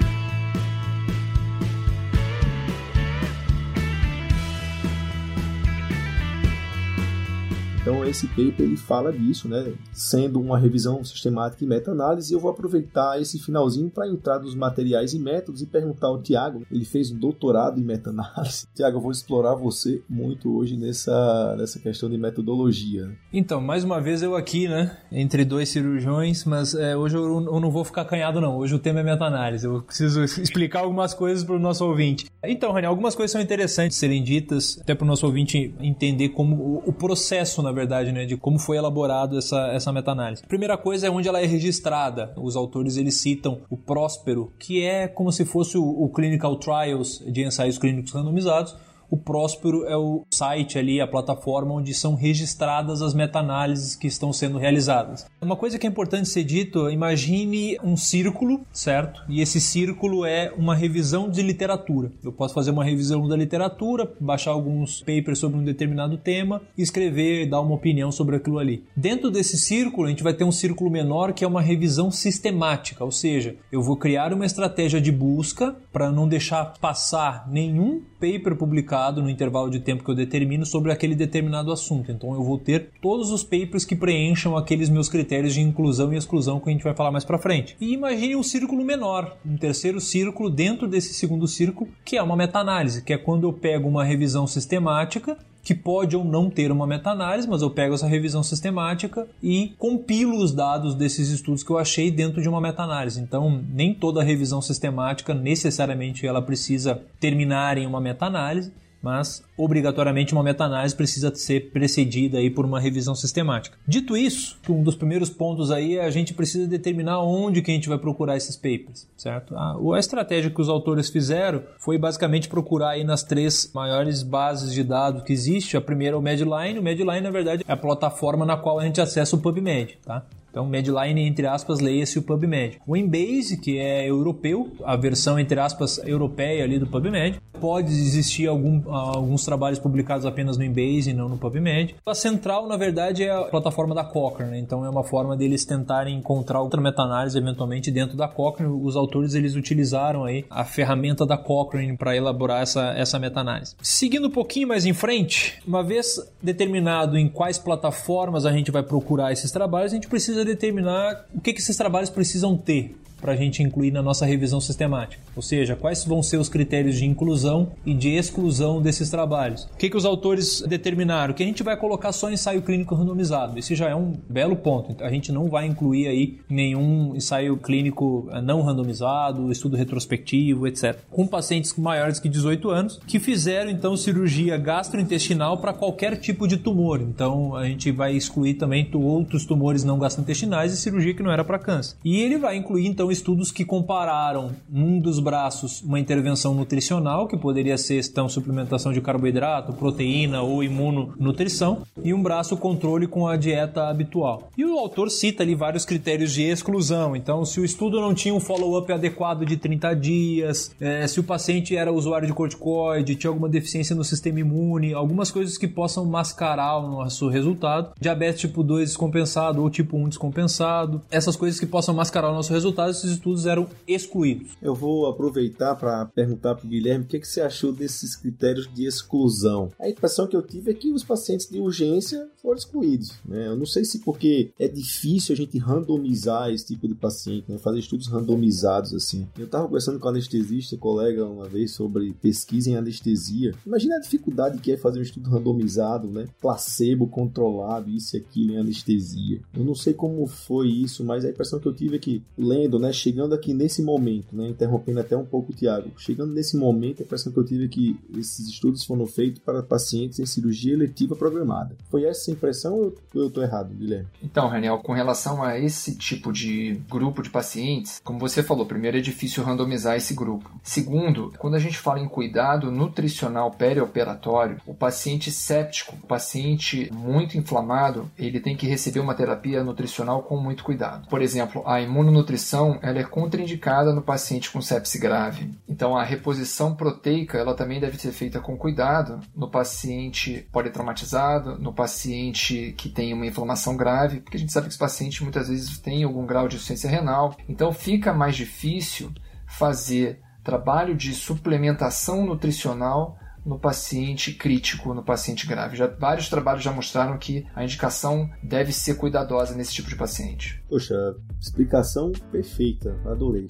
Então 7.87 8.05
esse 8.05 8.27
paper 8.27 8.63
ele 8.63 8.77
fala 8.77 9.13
disso, 9.13 9.49
né? 9.49 9.73
Sendo 9.93 10.41
uma 10.41 10.59
revisão 10.59 11.05
sistemática 11.05 11.63
e 11.63 11.69
meta-análise, 11.69 12.35
eu 12.35 12.41
vou 12.41 12.51
aproveitar 12.51 13.23
esse 13.23 13.39
finalzinho 13.39 13.89
para 13.89 14.09
entrar 14.09 14.41
nos 14.41 14.57
materiais 14.57 15.15
e 15.15 15.21
métodos 15.21 15.63
e 15.63 15.67
perguntar 15.67 16.09
ao 16.09 16.21
Tiago. 16.21 16.67
Ele 16.69 16.85
fez 16.85 17.13
um 17.13 17.17
doutorado 17.17 17.79
em 17.79 17.85
meta-análise. 17.85 18.67
Tiago, 18.75 18.97
eu 18.97 19.01
vou 19.01 19.13
explorar 19.13 19.55
você 19.55 20.03
muito 20.11 20.53
hoje 20.53 20.77
nessa, 20.77 21.55
nessa 21.57 21.79
questão 21.79 22.11
de 22.11 22.19
metodologia. 22.19 23.09
Então, 23.33 23.61
mais 23.61 23.85
uma 23.85 24.01
vez 24.01 24.21
eu 24.21 24.35
aqui, 24.35 24.67
né? 24.67 24.99
Entre 25.13 25.45
dois 25.45 25.69
cirurgiões, 25.69 26.45
mas 26.45 26.75
é, 26.75 26.97
hoje 26.97 27.17
eu, 27.17 27.23
eu, 27.23 27.61
não 27.61 27.71
vou 27.71 27.85
ficar 27.85 28.05
canhado, 28.05 28.41
não. 28.41 28.57
Hoje 28.57 28.75
o 28.75 28.81
tema 28.81 28.99
é 28.99 29.05
meta-análise. 29.05 29.65
Eu 29.65 29.83
preciso 29.83 30.25
explicar 30.43 30.81
algumas 30.81 31.15
coisas 31.15 31.45
para 31.45 31.55
o 31.55 31.61
nosso 31.61 31.87
ouvinte. 31.87 32.27
Então, 32.43 32.73
Rani, 32.73 32.87
algumas 32.87 33.15
coisas 33.15 33.31
são 33.31 33.41
interessantes 33.41 33.97
serem 33.97 34.25
ditas, 34.25 34.77
até 34.83 34.93
para 34.93 35.05
o 35.05 35.07
nosso 35.07 35.25
ouvinte 35.25 35.73
entender 35.79 36.31
como 36.31 36.57
o, 36.57 36.83
o 36.87 36.93
processo, 36.93 37.63
na 37.63 37.76
verdade, 37.77 38.11
né, 38.11 38.25
de 38.25 38.37
como 38.37 38.59
foi 38.59 38.77
elaborado 38.77 39.39
essa, 39.39 39.69
essa 39.69 39.93
meta-análise. 39.93 40.43
Primeira 40.43 40.77
coisa 40.77 41.07
é 41.07 41.11
onde 41.11 41.29
ela 41.29 41.41
é 41.41 41.47
registrada. 41.47 42.33
Os 42.37 42.57
autores 42.57 42.97
eles 42.97 43.15
citam 43.21 43.61
o 43.71 43.77
Próspero, 43.77 44.53
que 44.59 44.83
é 44.83 45.07
como 45.07 45.31
se 45.31 45.45
fosse 45.45 45.79
o, 45.79 45.85
o 45.85 46.09
Clinical 46.09 46.57
Trials 46.57 47.23
de 47.27 47.43
ensaios 47.43 47.79
clínicos 47.79 48.13
randomizados, 48.13 48.75
o 49.11 49.17
Próspero 49.17 49.85
é 49.87 49.97
o 49.97 50.25
site 50.31 50.79
ali, 50.79 51.01
a 51.01 51.07
plataforma 51.07 51.75
onde 51.75 51.95
são 51.95 52.15
registradas 52.15 53.03
as 53.03 53.15
meta-análises 53.15 53.95
que 53.95 54.07
estão 54.07 54.33
sendo 54.33 54.59
realizadas. 54.59 55.27
Uma 55.41 55.57
coisa 55.57 55.79
que 55.79 55.87
é 55.87 55.91
importante 55.91 56.29
ser 56.29 56.45
dito, 56.45 56.91
imagine 56.91 57.79
um 57.83 57.97
círculo, 57.97 58.61
certo? 58.73 59.23
E 59.29 59.41
esse 59.41 59.61
círculo 59.61 60.25
é 60.25 60.53
uma 60.57 60.75
revisão 60.75 61.31
de 61.31 61.43
literatura. 61.43 62.11
Eu 62.23 62.33
posso 62.33 62.55
fazer 62.55 62.71
uma 62.71 62.85
revisão 62.85 63.29
da 63.29 63.37
literatura, 63.37 64.11
baixar 64.21 64.51
alguns 64.51 65.01
papers 65.01 65.39
sobre 65.39 65.59
um 65.59 65.65
determinado 65.65 66.17
tema, 66.17 66.63
escrever, 66.77 67.49
dar 67.49 67.61
uma 67.61 67.75
opinião 67.75 68.11
sobre 68.11 68.37
aquilo 68.37 68.59
ali. 68.59 68.85
Dentro 68.97 69.31
desse 69.31 69.57
círculo, 69.59 70.07
a 70.07 70.11
gente 70.11 70.23
vai 70.23 70.35
ter 70.35 70.45
um 70.45 70.53
círculo 70.53 70.91
menor 70.91 71.33
que 71.33 71.45
é 71.45 71.49
uma 71.49 71.63
revisão 71.63 72.11
sistemática, 72.11 73.05
ou 73.05 73.13
seja, 73.13 73.57
eu 73.71 73.83
vou 73.83 73.97
criar 73.97 74.33
uma 74.33 74.47
estratégia 74.47 75.01
de 75.01 75.13
busca 75.13 75.77
para 75.93 76.11
não 76.11 76.29
deixar 76.29 76.75
passar 76.81 77.49
nenhum 77.49 78.03
paper 78.21 78.57
publicado 78.57 78.96
no 79.23 79.31
intervalo 79.31 79.71
de 79.71 79.81
tempo 79.81 80.03
que 80.03 80.11
eu 80.11 80.15
determino 80.15 80.65
sobre 80.65 80.91
aquele 80.91 81.15
determinado 81.15 81.71
assunto. 81.71 82.11
Então 82.11 82.35
eu 82.35 82.43
vou 82.43 82.59
ter 82.59 82.91
todos 83.01 83.31
os 83.31 83.45
papers 83.45 83.85
que 83.85 83.95
preencham 83.95 84.57
aqueles 84.57 84.89
meus 84.89 85.09
critérios 85.09 85.55
de 85.55 85.61
inclusão 85.61 86.13
e 86.13 86.17
exclusão 86.17 86.59
que 86.59 86.69
a 86.69 86.73
gente 86.73 86.85
vai 86.85 86.95
falar 86.95 87.11
mais 87.11 87.25
para 87.25 87.39
frente. 87.39 87.77
E 87.81 87.93
imagine 87.93 88.37
um 88.37 88.43
círculo 88.43 88.85
menor, 88.85 89.37
um 89.45 89.57
terceiro 89.57 90.01
círculo 90.01 90.51
dentro 90.51 90.89
desse 90.89 91.15
segundo 91.15 91.47
círculo, 91.47 91.91
que 92.05 92.17
é 92.17 92.23
uma 92.23 92.37
meta-análise, 92.37 93.03
que 93.03 93.13
é 93.13 93.19
quando 93.19 93.47
eu 93.47 93.53
pego 93.53 93.89
uma 93.89 94.05
revisão 94.05 94.47
sistemática 94.47 95.37
que 95.67 95.75
pode 95.75 96.17
ou 96.17 96.25
não 96.25 96.49
ter 96.49 96.71
uma 96.71 96.87
meta-análise, 96.87 97.49
mas 97.49 97.61
eu 97.61 97.69
pego 97.69 97.93
essa 97.93 98.07
revisão 98.07 98.41
sistemática 98.41 99.27
e 99.43 99.75
compilo 99.77 100.37
os 100.37 100.53
dados 100.53 100.95
desses 100.95 101.29
estudos 101.29 101.65
que 101.65 101.71
eu 101.71 101.77
achei 101.77 102.09
dentro 102.09 102.41
de 102.41 102.49
uma 102.49 102.61
meta-análise. 102.61 103.21
Então, 103.21 103.65
nem 103.69 103.93
toda 103.93 104.23
revisão 104.23 104.63
sistemática 104.63 105.35
necessariamente 105.35 106.25
ela 106.25 106.41
precisa 106.41 107.03
terminar 107.19 107.79
em 107.79 107.85
uma 107.85 108.01
meta-análise 108.01 108.73
mas 109.03 109.43
obrigatoriamente 109.57 110.33
uma 110.33 110.43
meta-análise 110.43 110.95
precisa 110.95 111.35
ser 111.35 111.71
precedida 111.71 112.39
aí 112.39 112.51
por 112.51 112.65
uma 112.65 112.81
revisão 112.81 113.15
sistemática. 113.15 113.77
Dito 113.87 114.17
isso, 114.17 114.59
um 114.69 114.83
dos 114.83 114.97
primeiros 114.97 115.31
pontos 115.31 115.71
aí 115.71 115.97
é 115.97 116.05
a 116.05 116.11
gente 116.11 116.35
precisa 116.35 116.67
determinar 116.67 117.21
onde 117.23 117.63
que 117.63 117.71
a 117.71 117.75
gente 117.75 117.89
vai 117.89 117.99
procurar 117.99 118.37
esses 118.37 118.57
papers, 118.57 119.09
certo? 119.17 119.55
A, 119.57 119.77
a 119.95 119.99
estratégia 119.99 120.51
que 120.51 120.61
os 120.61 120.69
autores 120.69 121.09
fizeram 121.09 121.63
foi 121.79 121.99
basicamente 121.99 122.49
procurar 122.49 122.91
aí 122.91 123.05
nas 123.05 123.23
três 123.23 123.71
maiores 123.75 124.23
bases 124.23 124.73
de 124.73 124.83
dados 124.83 125.23
que 125.23 125.33
existe. 125.33 125.77
A 125.77 125.81
primeira 125.81 126.17
é 126.17 126.19
o 126.19 126.23
Medline. 126.23 126.79
O 126.79 126.83
Medline, 126.83 127.21
na 127.21 127.31
verdade, 127.31 127.65
é 127.67 127.73
a 127.73 127.77
plataforma 127.77 128.45
na 128.45 128.57
qual 128.57 128.79
a 128.79 128.85
gente 128.85 129.01
acessa 129.01 129.37
o 129.37 129.39
PubMed, 129.39 129.99
tá? 130.05 130.25
Então, 130.57 130.65
Medline, 130.65 131.21
entre 131.21 131.47
aspas, 131.47 131.81
leia-se 131.81 132.19
o 132.19 132.23
PubMed. 132.23 132.81
O 132.87 132.97
Embase, 132.97 133.59
que 133.61 133.79
é 133.79 134.09
europeu, 134.09 134.73
a 134.87 134.97
versão, 134.97 135.39
entre 135.39 135.61
aspas, 135.61 135.99
europeia 135.99 136.65
ali 136.65 136.79
do 136.79 136.87
PubMed. 136.87 137.39
Pode 137.61 137.93
existir 137.93 138.47
algum, 138.47 138.91
alguns 138.91 139.45
trabalhos 139.45 139.79
publicados 139.79 140.25
apenas 140.25 140.57
no 140.57 140.65
Embase 140.65 141.11
e 141.11 141.13
não 141.13 141.29
no 141.29 141.37
PubMed. 141.37 141.97
A 142.07 142.15
central, 142.15 142.67
na 142.67 142.77
verdade, 142.79 143.23
é 143.23 143.31
a 143.31 143.43
plataforma 143.43 143.95
da 143.95 144.03
Cochrane, 144.03 144.53
né? 144.53 144.59
então 144.59 144.83
é 144.83 144.89
uma 144.89 145.05
forma 145.05 145.37
deles 145.37 145.67
tentarem 145.67 146.17
encontrar 146.17 146.63
outra 146.63 146.81
meta-análise 146.81 147.37
eventualmente 147.37 147.91
dentro 147.91 148.17
da 148.17 148.27
Cochrane. 148.27 148.73
Os 148.83 148.97
autores 148.97 149.35
eles 149.35 149.57
utilizaram 149.57 150.25
aí 150.25 150.47
a 150.49 150.65
ferramenta 150.65 151.27
da 151.27 151.37
Cochrane 151.37 151.99
para 151.99 152.17
elaborar 152.17 152.63
essa, 152.63 152.95
essa 152.97 153.19
meta-análise. 153.19 153.75
Seguindo 153.83 154.29
um 154.29 154.33
pouquinho 154.33 154.69
mais 154.69 154.87
em 154.87 154.95
frente, 154.95 155.59
uma 155.67 155.83
vez 155.83 156.19
determinado 156.43 157.19
em 157.19 157.29
quais 157.29 157.59
plataformas 157.59 158.47
a 158.47 158.53
gente 158.53 158.71
vai 158.71 158.83
procurar 158.83 159.33
esses 159.33 159.51
trabalhos, 159.51 159.93
a 159.93 159.97
gente 159.97 160.09
precisa 160.09 160.46
determinar 160.47 161.27
o 161.35 161.41
que, 161.41 161.53
que 161.53 161.61
esses 161.61 161.77
trabalhos 161.77 162.11
precisam 162.11 162.57
ter. 162.57 162.95
Para 163.21 163.33
a 163.33 163.37
gente 163.37 163.63
incluir 163.63 163.91
na 163.91 164.03
nossa 164.03 164.27
revisão 164.27 164.61
sistemática. 164.61 165.23
Ou 165.35 165.43
seja, 165.43 165.77
quais 165.77 166.05
vão 166.05 166.23
ser 166.23 166.39
os 166.39 166.49
critérios 166.49 166.97
de 166.97 167.05
inclusão 167.05 167.73
e 167.85 167.95
de 167.95 168.11
exclusão 168.11 168.81
desses 168.81 169.11
trabalhos. 169.11 169.65
O 169.65 169.77
que, 169.77 169.91
que 169.91 169.97
os 169.97 170.05
autores 170.05 170.63
determinaram? 170.63 171.35
Que 171.35 171.43
a 171.43 171.47
gente 171.47 171.63
vai 171.63 171.77
colocar 171.77 172.13
só 172.13 172.31
ensaio 172.31 172.63
clínico 172.63 172.95
randomizado. 172.95 173.59
Esse 173.59 173.75
já 173.75 173.89
é 173.89 173.95
um 173.95 174.15
belo 174.29 174.57
ponto. 174.57 175.03
A 175.03 175.11
gente 175.11 175.33
não 175.33 175.49
vai 175.49 175.67
incluir 175.67 176.09
aí 176.09 176.39
nenhum 176.49 177.15
ensaio 177.15 177.57
clínico 177.57 178.29
eh, 178.33 178.41
não 178.41 178.63
randomizado, 178.63 179.51
estudo 179.51 179.77
retrospectivo, 179.77 180.67
etc. 180.67 180.99
Com 181.11 181.27
pacientes 181.27 181.75
maiores 181.77 182.19
que 182.19 182.29
18 182.29 182.71
anos 182.71 183.01
que 183.07 183.19
fizeram 183.19 183.71
então 183.71 183.97
cirurgia 183.97 184.57
gastrointestinal 184.57 185.59
para 185.59 185.73
qualquer 185.73 186.17
tipo 186.17 186.47
de 186.47 186.57
tumor. 186.57 187.01
Então 187.01 187.55
a 187.55 187.67
gente 187.67 187.91
vai 187.91 188.15
excluir 188.15 188.55
também 188.55 188.89
outros 188.95 189.45
tumores 189.45 189.85
não 189.85 189.99
gastrointestinais 189.99 190.73
e 190.73 190.77
cirurgia 190.77 191.15
que 191.15 191.23
não 191.23 191.31
era 191.31 191.45
para 191.45 191.59
câncer. 191.59 191.97
E 192.05 192.21
ele 192.21 192.39
vai 192.39 192.57
incluir 192.57 192.87
então 192.87 193.11
estudos 193.17 193.51
que 193.51 193.65
compararam 193.65 194.53
num 194.69 195.01
dos 195.01 195.19
braços 195.19 195.83
uma 195.83 195.99
intervenção 195.99 196.55
nutricional, 196.55 197.27
que 197.27 197.37
poderia 197.37 197.77
ser 197.77 198.05
então 198.05 198.29
suplementação 198.29 198.93
de 198.93 199.01
carboidrato, 199.01 199.73
proteína 199.73 200.43
ou 200.43 200.63
imunonutrição, 200.63 201.83
e 202.03 202.13
um 202.13 202.23
braço 202.23 202.57
controle 202.57 203.07
com 203.07 203.27
a 203.27 203.37
dieta 203.37 203.89
habitual. 203.89 204.51
E 204.57 204.65
o 204.65 204.79
autor 204.79 205.11
cita 205.11 205.43
ali 205.43 205.55
vários 205.55 205.85
critérios 205.85 206.33
de 206.33 206.43
exclusão. 206.43 207.17
Então, 207.17 207.45
se 207.45 207.61
o 207.61 207.65
estudo 207.65 208.01
não 208.01 208.15
tinha 208.15 208.35
um 208.35 208.41
follow-up 208.41 208.93
adequado 208.93 209.45
de 209.45 209.57
30 209.57 209.95
dias, 209.95 210.75
é, 210.81 211.07
se 211.07 211.21
o 211.21 211.25
paciente 211.25 211.77
era 211.77 211.93
usuário 211.93 212.27
de 212.27 212.35
corticoide, 212.35 213.17
tinha 213.17 213.31
alguma 213.31 213.49
deficiência 213.49 213.97
no 213.97 214.05
sistema 214.05 214.41
imune, 214.41 214.93
algumas 214.93 215.31
coisas 215.31 215.59
que 215.59 215.67
possam 215.67 216.05
mascarar 216.05 216.79
o 216.79 216.91
nosso 216.91 217.29
resultado. 217.29 217.93
Diabetes 218.01 218.41
tipo 218.41 218.63
2 218.63 218.89
descompensado 218.89 219.63
ou 219.63 219.71
tipo 219.71 219.97
1 219.97 220.09
descompensado. 220.09 221.01
Essas 221.11 221.37
coisas 221.37 221.59
que 221.59 221.67
possam 221.67 221.95
mascarar 221.95 222.31
o 222.31 222.35
nosso 222.35 222.53
resultado, 222.53 222.93
esses 222.99 223.13
estudos 223.13 223.47
eram 223.47 223.69
excluídos. 223.87 224.53
Eu 224.61 224.75
vou 224.75 225.07
aproveitar 225.07 225.75
para 225.75 226.05
perguntar 226.07 226.55
para 226.55 226.67
o 226.67 226.69
Guilherme 226.69 227.05
o 227.05 227.09
que, 227.09 227.19
que 227.19 227.29
você 227.29 227.41
achou 227.41 227.73
desses 227.73 228.17
critérios 228.17 228.69
de 228.73 228.85
exclusão. 228.85 229.71
A 229.79 229.89
impressão 229.89 230.27
que 230.27 230.37
eu 230.37 230.43
tive 230.43 230.71
é 230.71 230.75
que 230.75 230.93
os 230.93 231.05
pacientes 231.05 231.49
de 231.49 231.61
urgência 231.61 232.29
foram 232.41 232.57
excluídos. 232.57 233.13
Né? 233.25 233.49
Eu 233.49 233.57
não 233.57 233.67
sei 233.67 233.85
se 233.85 234.01
porque 234.01 234.51
é 234.59 234.69
difícil 234.69 235.33
a 235.33 235.37
gente 235.37 235.59
randomizar 235.59 236.51
esse 236.51 236.67
tipo 236.67 236.87
de 236.87 236.95
paciente, 236.95 237.51
né? 237.51 237.59
fazer 237.59 237.79
estudos 237.79 238.09
randomizados 238.09 238.95
assim. 238.95 239.27
Eu 239.39 239.47
estava 239.47 239.67
conversando 239.67 239.99
com 239.99 240.07
um 240.07 240.11
anestesista, 240.11 240.77
colega, 240.77 241.25
uma 241.25 241.49
vez 241.49 241.73
sobre 241.73 242.13
pesquisa 242.15 242.71
em 242.71 242.77
anestesia. 242.77 243.53
Imagina 243.67 243.97
a 243.97 244.01
dificuldade 244.01 244.59
que 244.59 244.73
é 244.73 244.77
fazer 244.77 244.99
um 244.99 245.03
estudo 245.03 245.31
randomizado, 245.31 246.09
né? 246.09 246.27
placebo 246.41 247.09
controlado, 247.09 247.91
isso 247.91 248.17
e 248.17 248.21
aquilo 248.21 248.53
em 248.53 248.59
anestesia. 248.59 249.41
Eu 249.55 249.65
não 249.65 249.75
sei 249.75 249.93
como 249.93 250.27
foi 250.27 250.69
isso, 250.69 251.05
mas 251.05 251.25
a 251.25 251.31
impressão 251.31 251.59
que 251.59 251.67
eu 251.67 251.75
tive 251.75 251.97
é 251.97 251.99
que, 251.99 252.23
lendo, 252.37 252.79
né, 252.79 252.86
chegando 252.93 253.35
aqui 253.35 253.53
nesse 253.53 253.83
momento, 253.83 254.35
né, 254.35 254.49
interrompendo 254.49 255.01
até 255.01 255.17
um 255.17 255.25
pouco 255.25 255.53
o 255.53 255.55
Tiago, 255.55 255.91
chegando 255.97 256.33
nesse 256.33 256.57
momento, 256.57 257.03
a 257.03 257.05
impressão 257.05 257.33
que 257.33 257.39
eu 257.39 257.45
tive 257.45 257.65
é 257.65 257.69
que 257.69 257.99
esses 258.17 258.49
estudos 258.49 258.85
foram 258.85 259.07
feitos 259.07 259.43
para 259.43 259.63
pacientes 259.63 260.19
em 260.19 260.27
cirurgia 260.27 260.73
eletiva 260.73 261.17
programada. 261.17 261.77
Foi 261.91 262.05
essa 262.05 262.31
a 262.31 262.35
impressão 262.35 262.75
ou 262.75 262.95
eu 263.15 263.29
estou 263.29 263.43
errado, 263.43 263.75
Guilherme? 263.75 264.09
Então, 264.23 264.49
Raniel, 264.49 264.79
com 264.79 264.93
relação 264.93 265.43
a 265.43 265.59
esse 265.59 265.97
tipo 265.97 266.33
de 266.33 266.81
grupo 266.89 267.23
de 267.23 267.31
pacientes, 267.31 268.01
como 268.03 268.19
você 268.19 268.43
falou, 268.43 268.67
primeiro 268.67 268.97
é 268.97 269.01
difícil 269.01 269.43
randomizar 269.43 269.97
esse 269.97 270.15
grupo. 270.15 270.51
Segundo, 270.63 271.33
quando 271.39 271.55
a 271.55 271.59
gente 271.59 271.79
fala 271.79 272.01
em 272.01 272.09
cuidado 272.09 272.71
nutricional 272.71 273.51
perioperatório, 273.51 274.61
o 274.67 274.75
paciente 274.75 275.31
séptico, 275.31 275.97
o 276.03 276.07
paciente 276.07 276.91
muito 276.93 277.37
inflamado, 277.39 278.11
ele 278.19 278.41
tem 278.41 278.57
que 278.57 278.67
receber 278.67 279.01
uma 279.01 279.15
terapia 279.15 279.63
nutricional 279.63 280.23
com 280.23 280.37
muito 280.37 280.65
cuidado. 280.65 281.09
Por 281.09 281.23
exemplo, 281.23 281.63
a 281.67 281.81
imunonutrição 281.81 282.76
ela 282.83 282.99
é 282.99 283.05
contraindicada 283.05 283.93
no 283.93 284.03
paciente 284.03 284.51
com 284.51 284.61
sepse 284.61 284.99
grave. 284.99 285.55
Então, 285.69 285.97
a 285.97 286.05
reposição 286.05 286.75
proteica 286.75 287.39
ela 287.39 287.55
também 287.55 287.81
deve 287.81 287.99
ser 287.99 288.13
feita 288.13 288.41
com 288.41 288.57
cuidado 288.57 289.21
no 289.35 289.51
paciente 289.51 290.47
politraumatizado, 290.53 291.59
no 291.59 291.73
paciente 291.73 292.75
que 292.77 292.89
tem 292.89 293.13
uma 293.13 293.27
inflamação 293.27 293.77
grave, 293.77 294.21
porque 294.21 294.37
a 294.37 294.41
gente 294.41 294.53
sabe 294.53 294.67
que 294.67 294.73
os 294.73 294.79
pacientes 294.79 295.21
muitas 295.21 295.49
vezes 295.49 295.79
têm 295.79 296.05
algum 296.05 296.27
grau 296.27 296.49
de 296.49 296.57
insuficiência 296.57 296.91
renal. 296.91 297.37
Então, 297.49 297.73
fica 297.73 298.13
mais 298.13 298.37
difícil 298.37 299.13
fazer 299.47 300.21
trabalho 300.43 300.95
de 300.95 301.13
suplementação 301.13 302.25
nutricional 302.25 303.19
no 303.47 303.59
paciente 303.61 304.33
crítico, 304.33 304.93
no 304.93 305.05
paciente 305.05 305.47
grave. 305.47 305.77
Já, 305.77 305.87
vários 305.87 306.29
trabalhos 306.29 306.65
já 306.65 306.73
mostraram 306.73 307.17
que 307.17 307.47
a 307.55 307.63
indicação 307.63 308.29
deve 308.43 308.73
ser 308.73 308.97
cuidadosa 308.97 309.55
nesse 309.55 309.73
tipo 309.73 309.89
de 309.89 309.95
paciente. 309.95 310.61
Poxa, 310.69 311.15
explicação 311.41 312.11
perfeita, 312.33 312.99
adorei. 313.07 313.47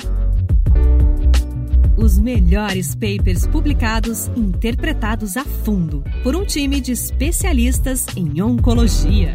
Os 1.97 2.19
melhores 2.19 2.95
papers 2.95 3.47
publicados 3.47 4.29
interpretados 4.37 5.35
a 5.39 5.45
fundo 5.45 6.05
por 6.23 6.37
um 6.37 6.45
time 6.45 6.79
de 6.79 6.93
especialistas 6.93 8.07
em 8.15 8.43
oncologia. 8.43 9.35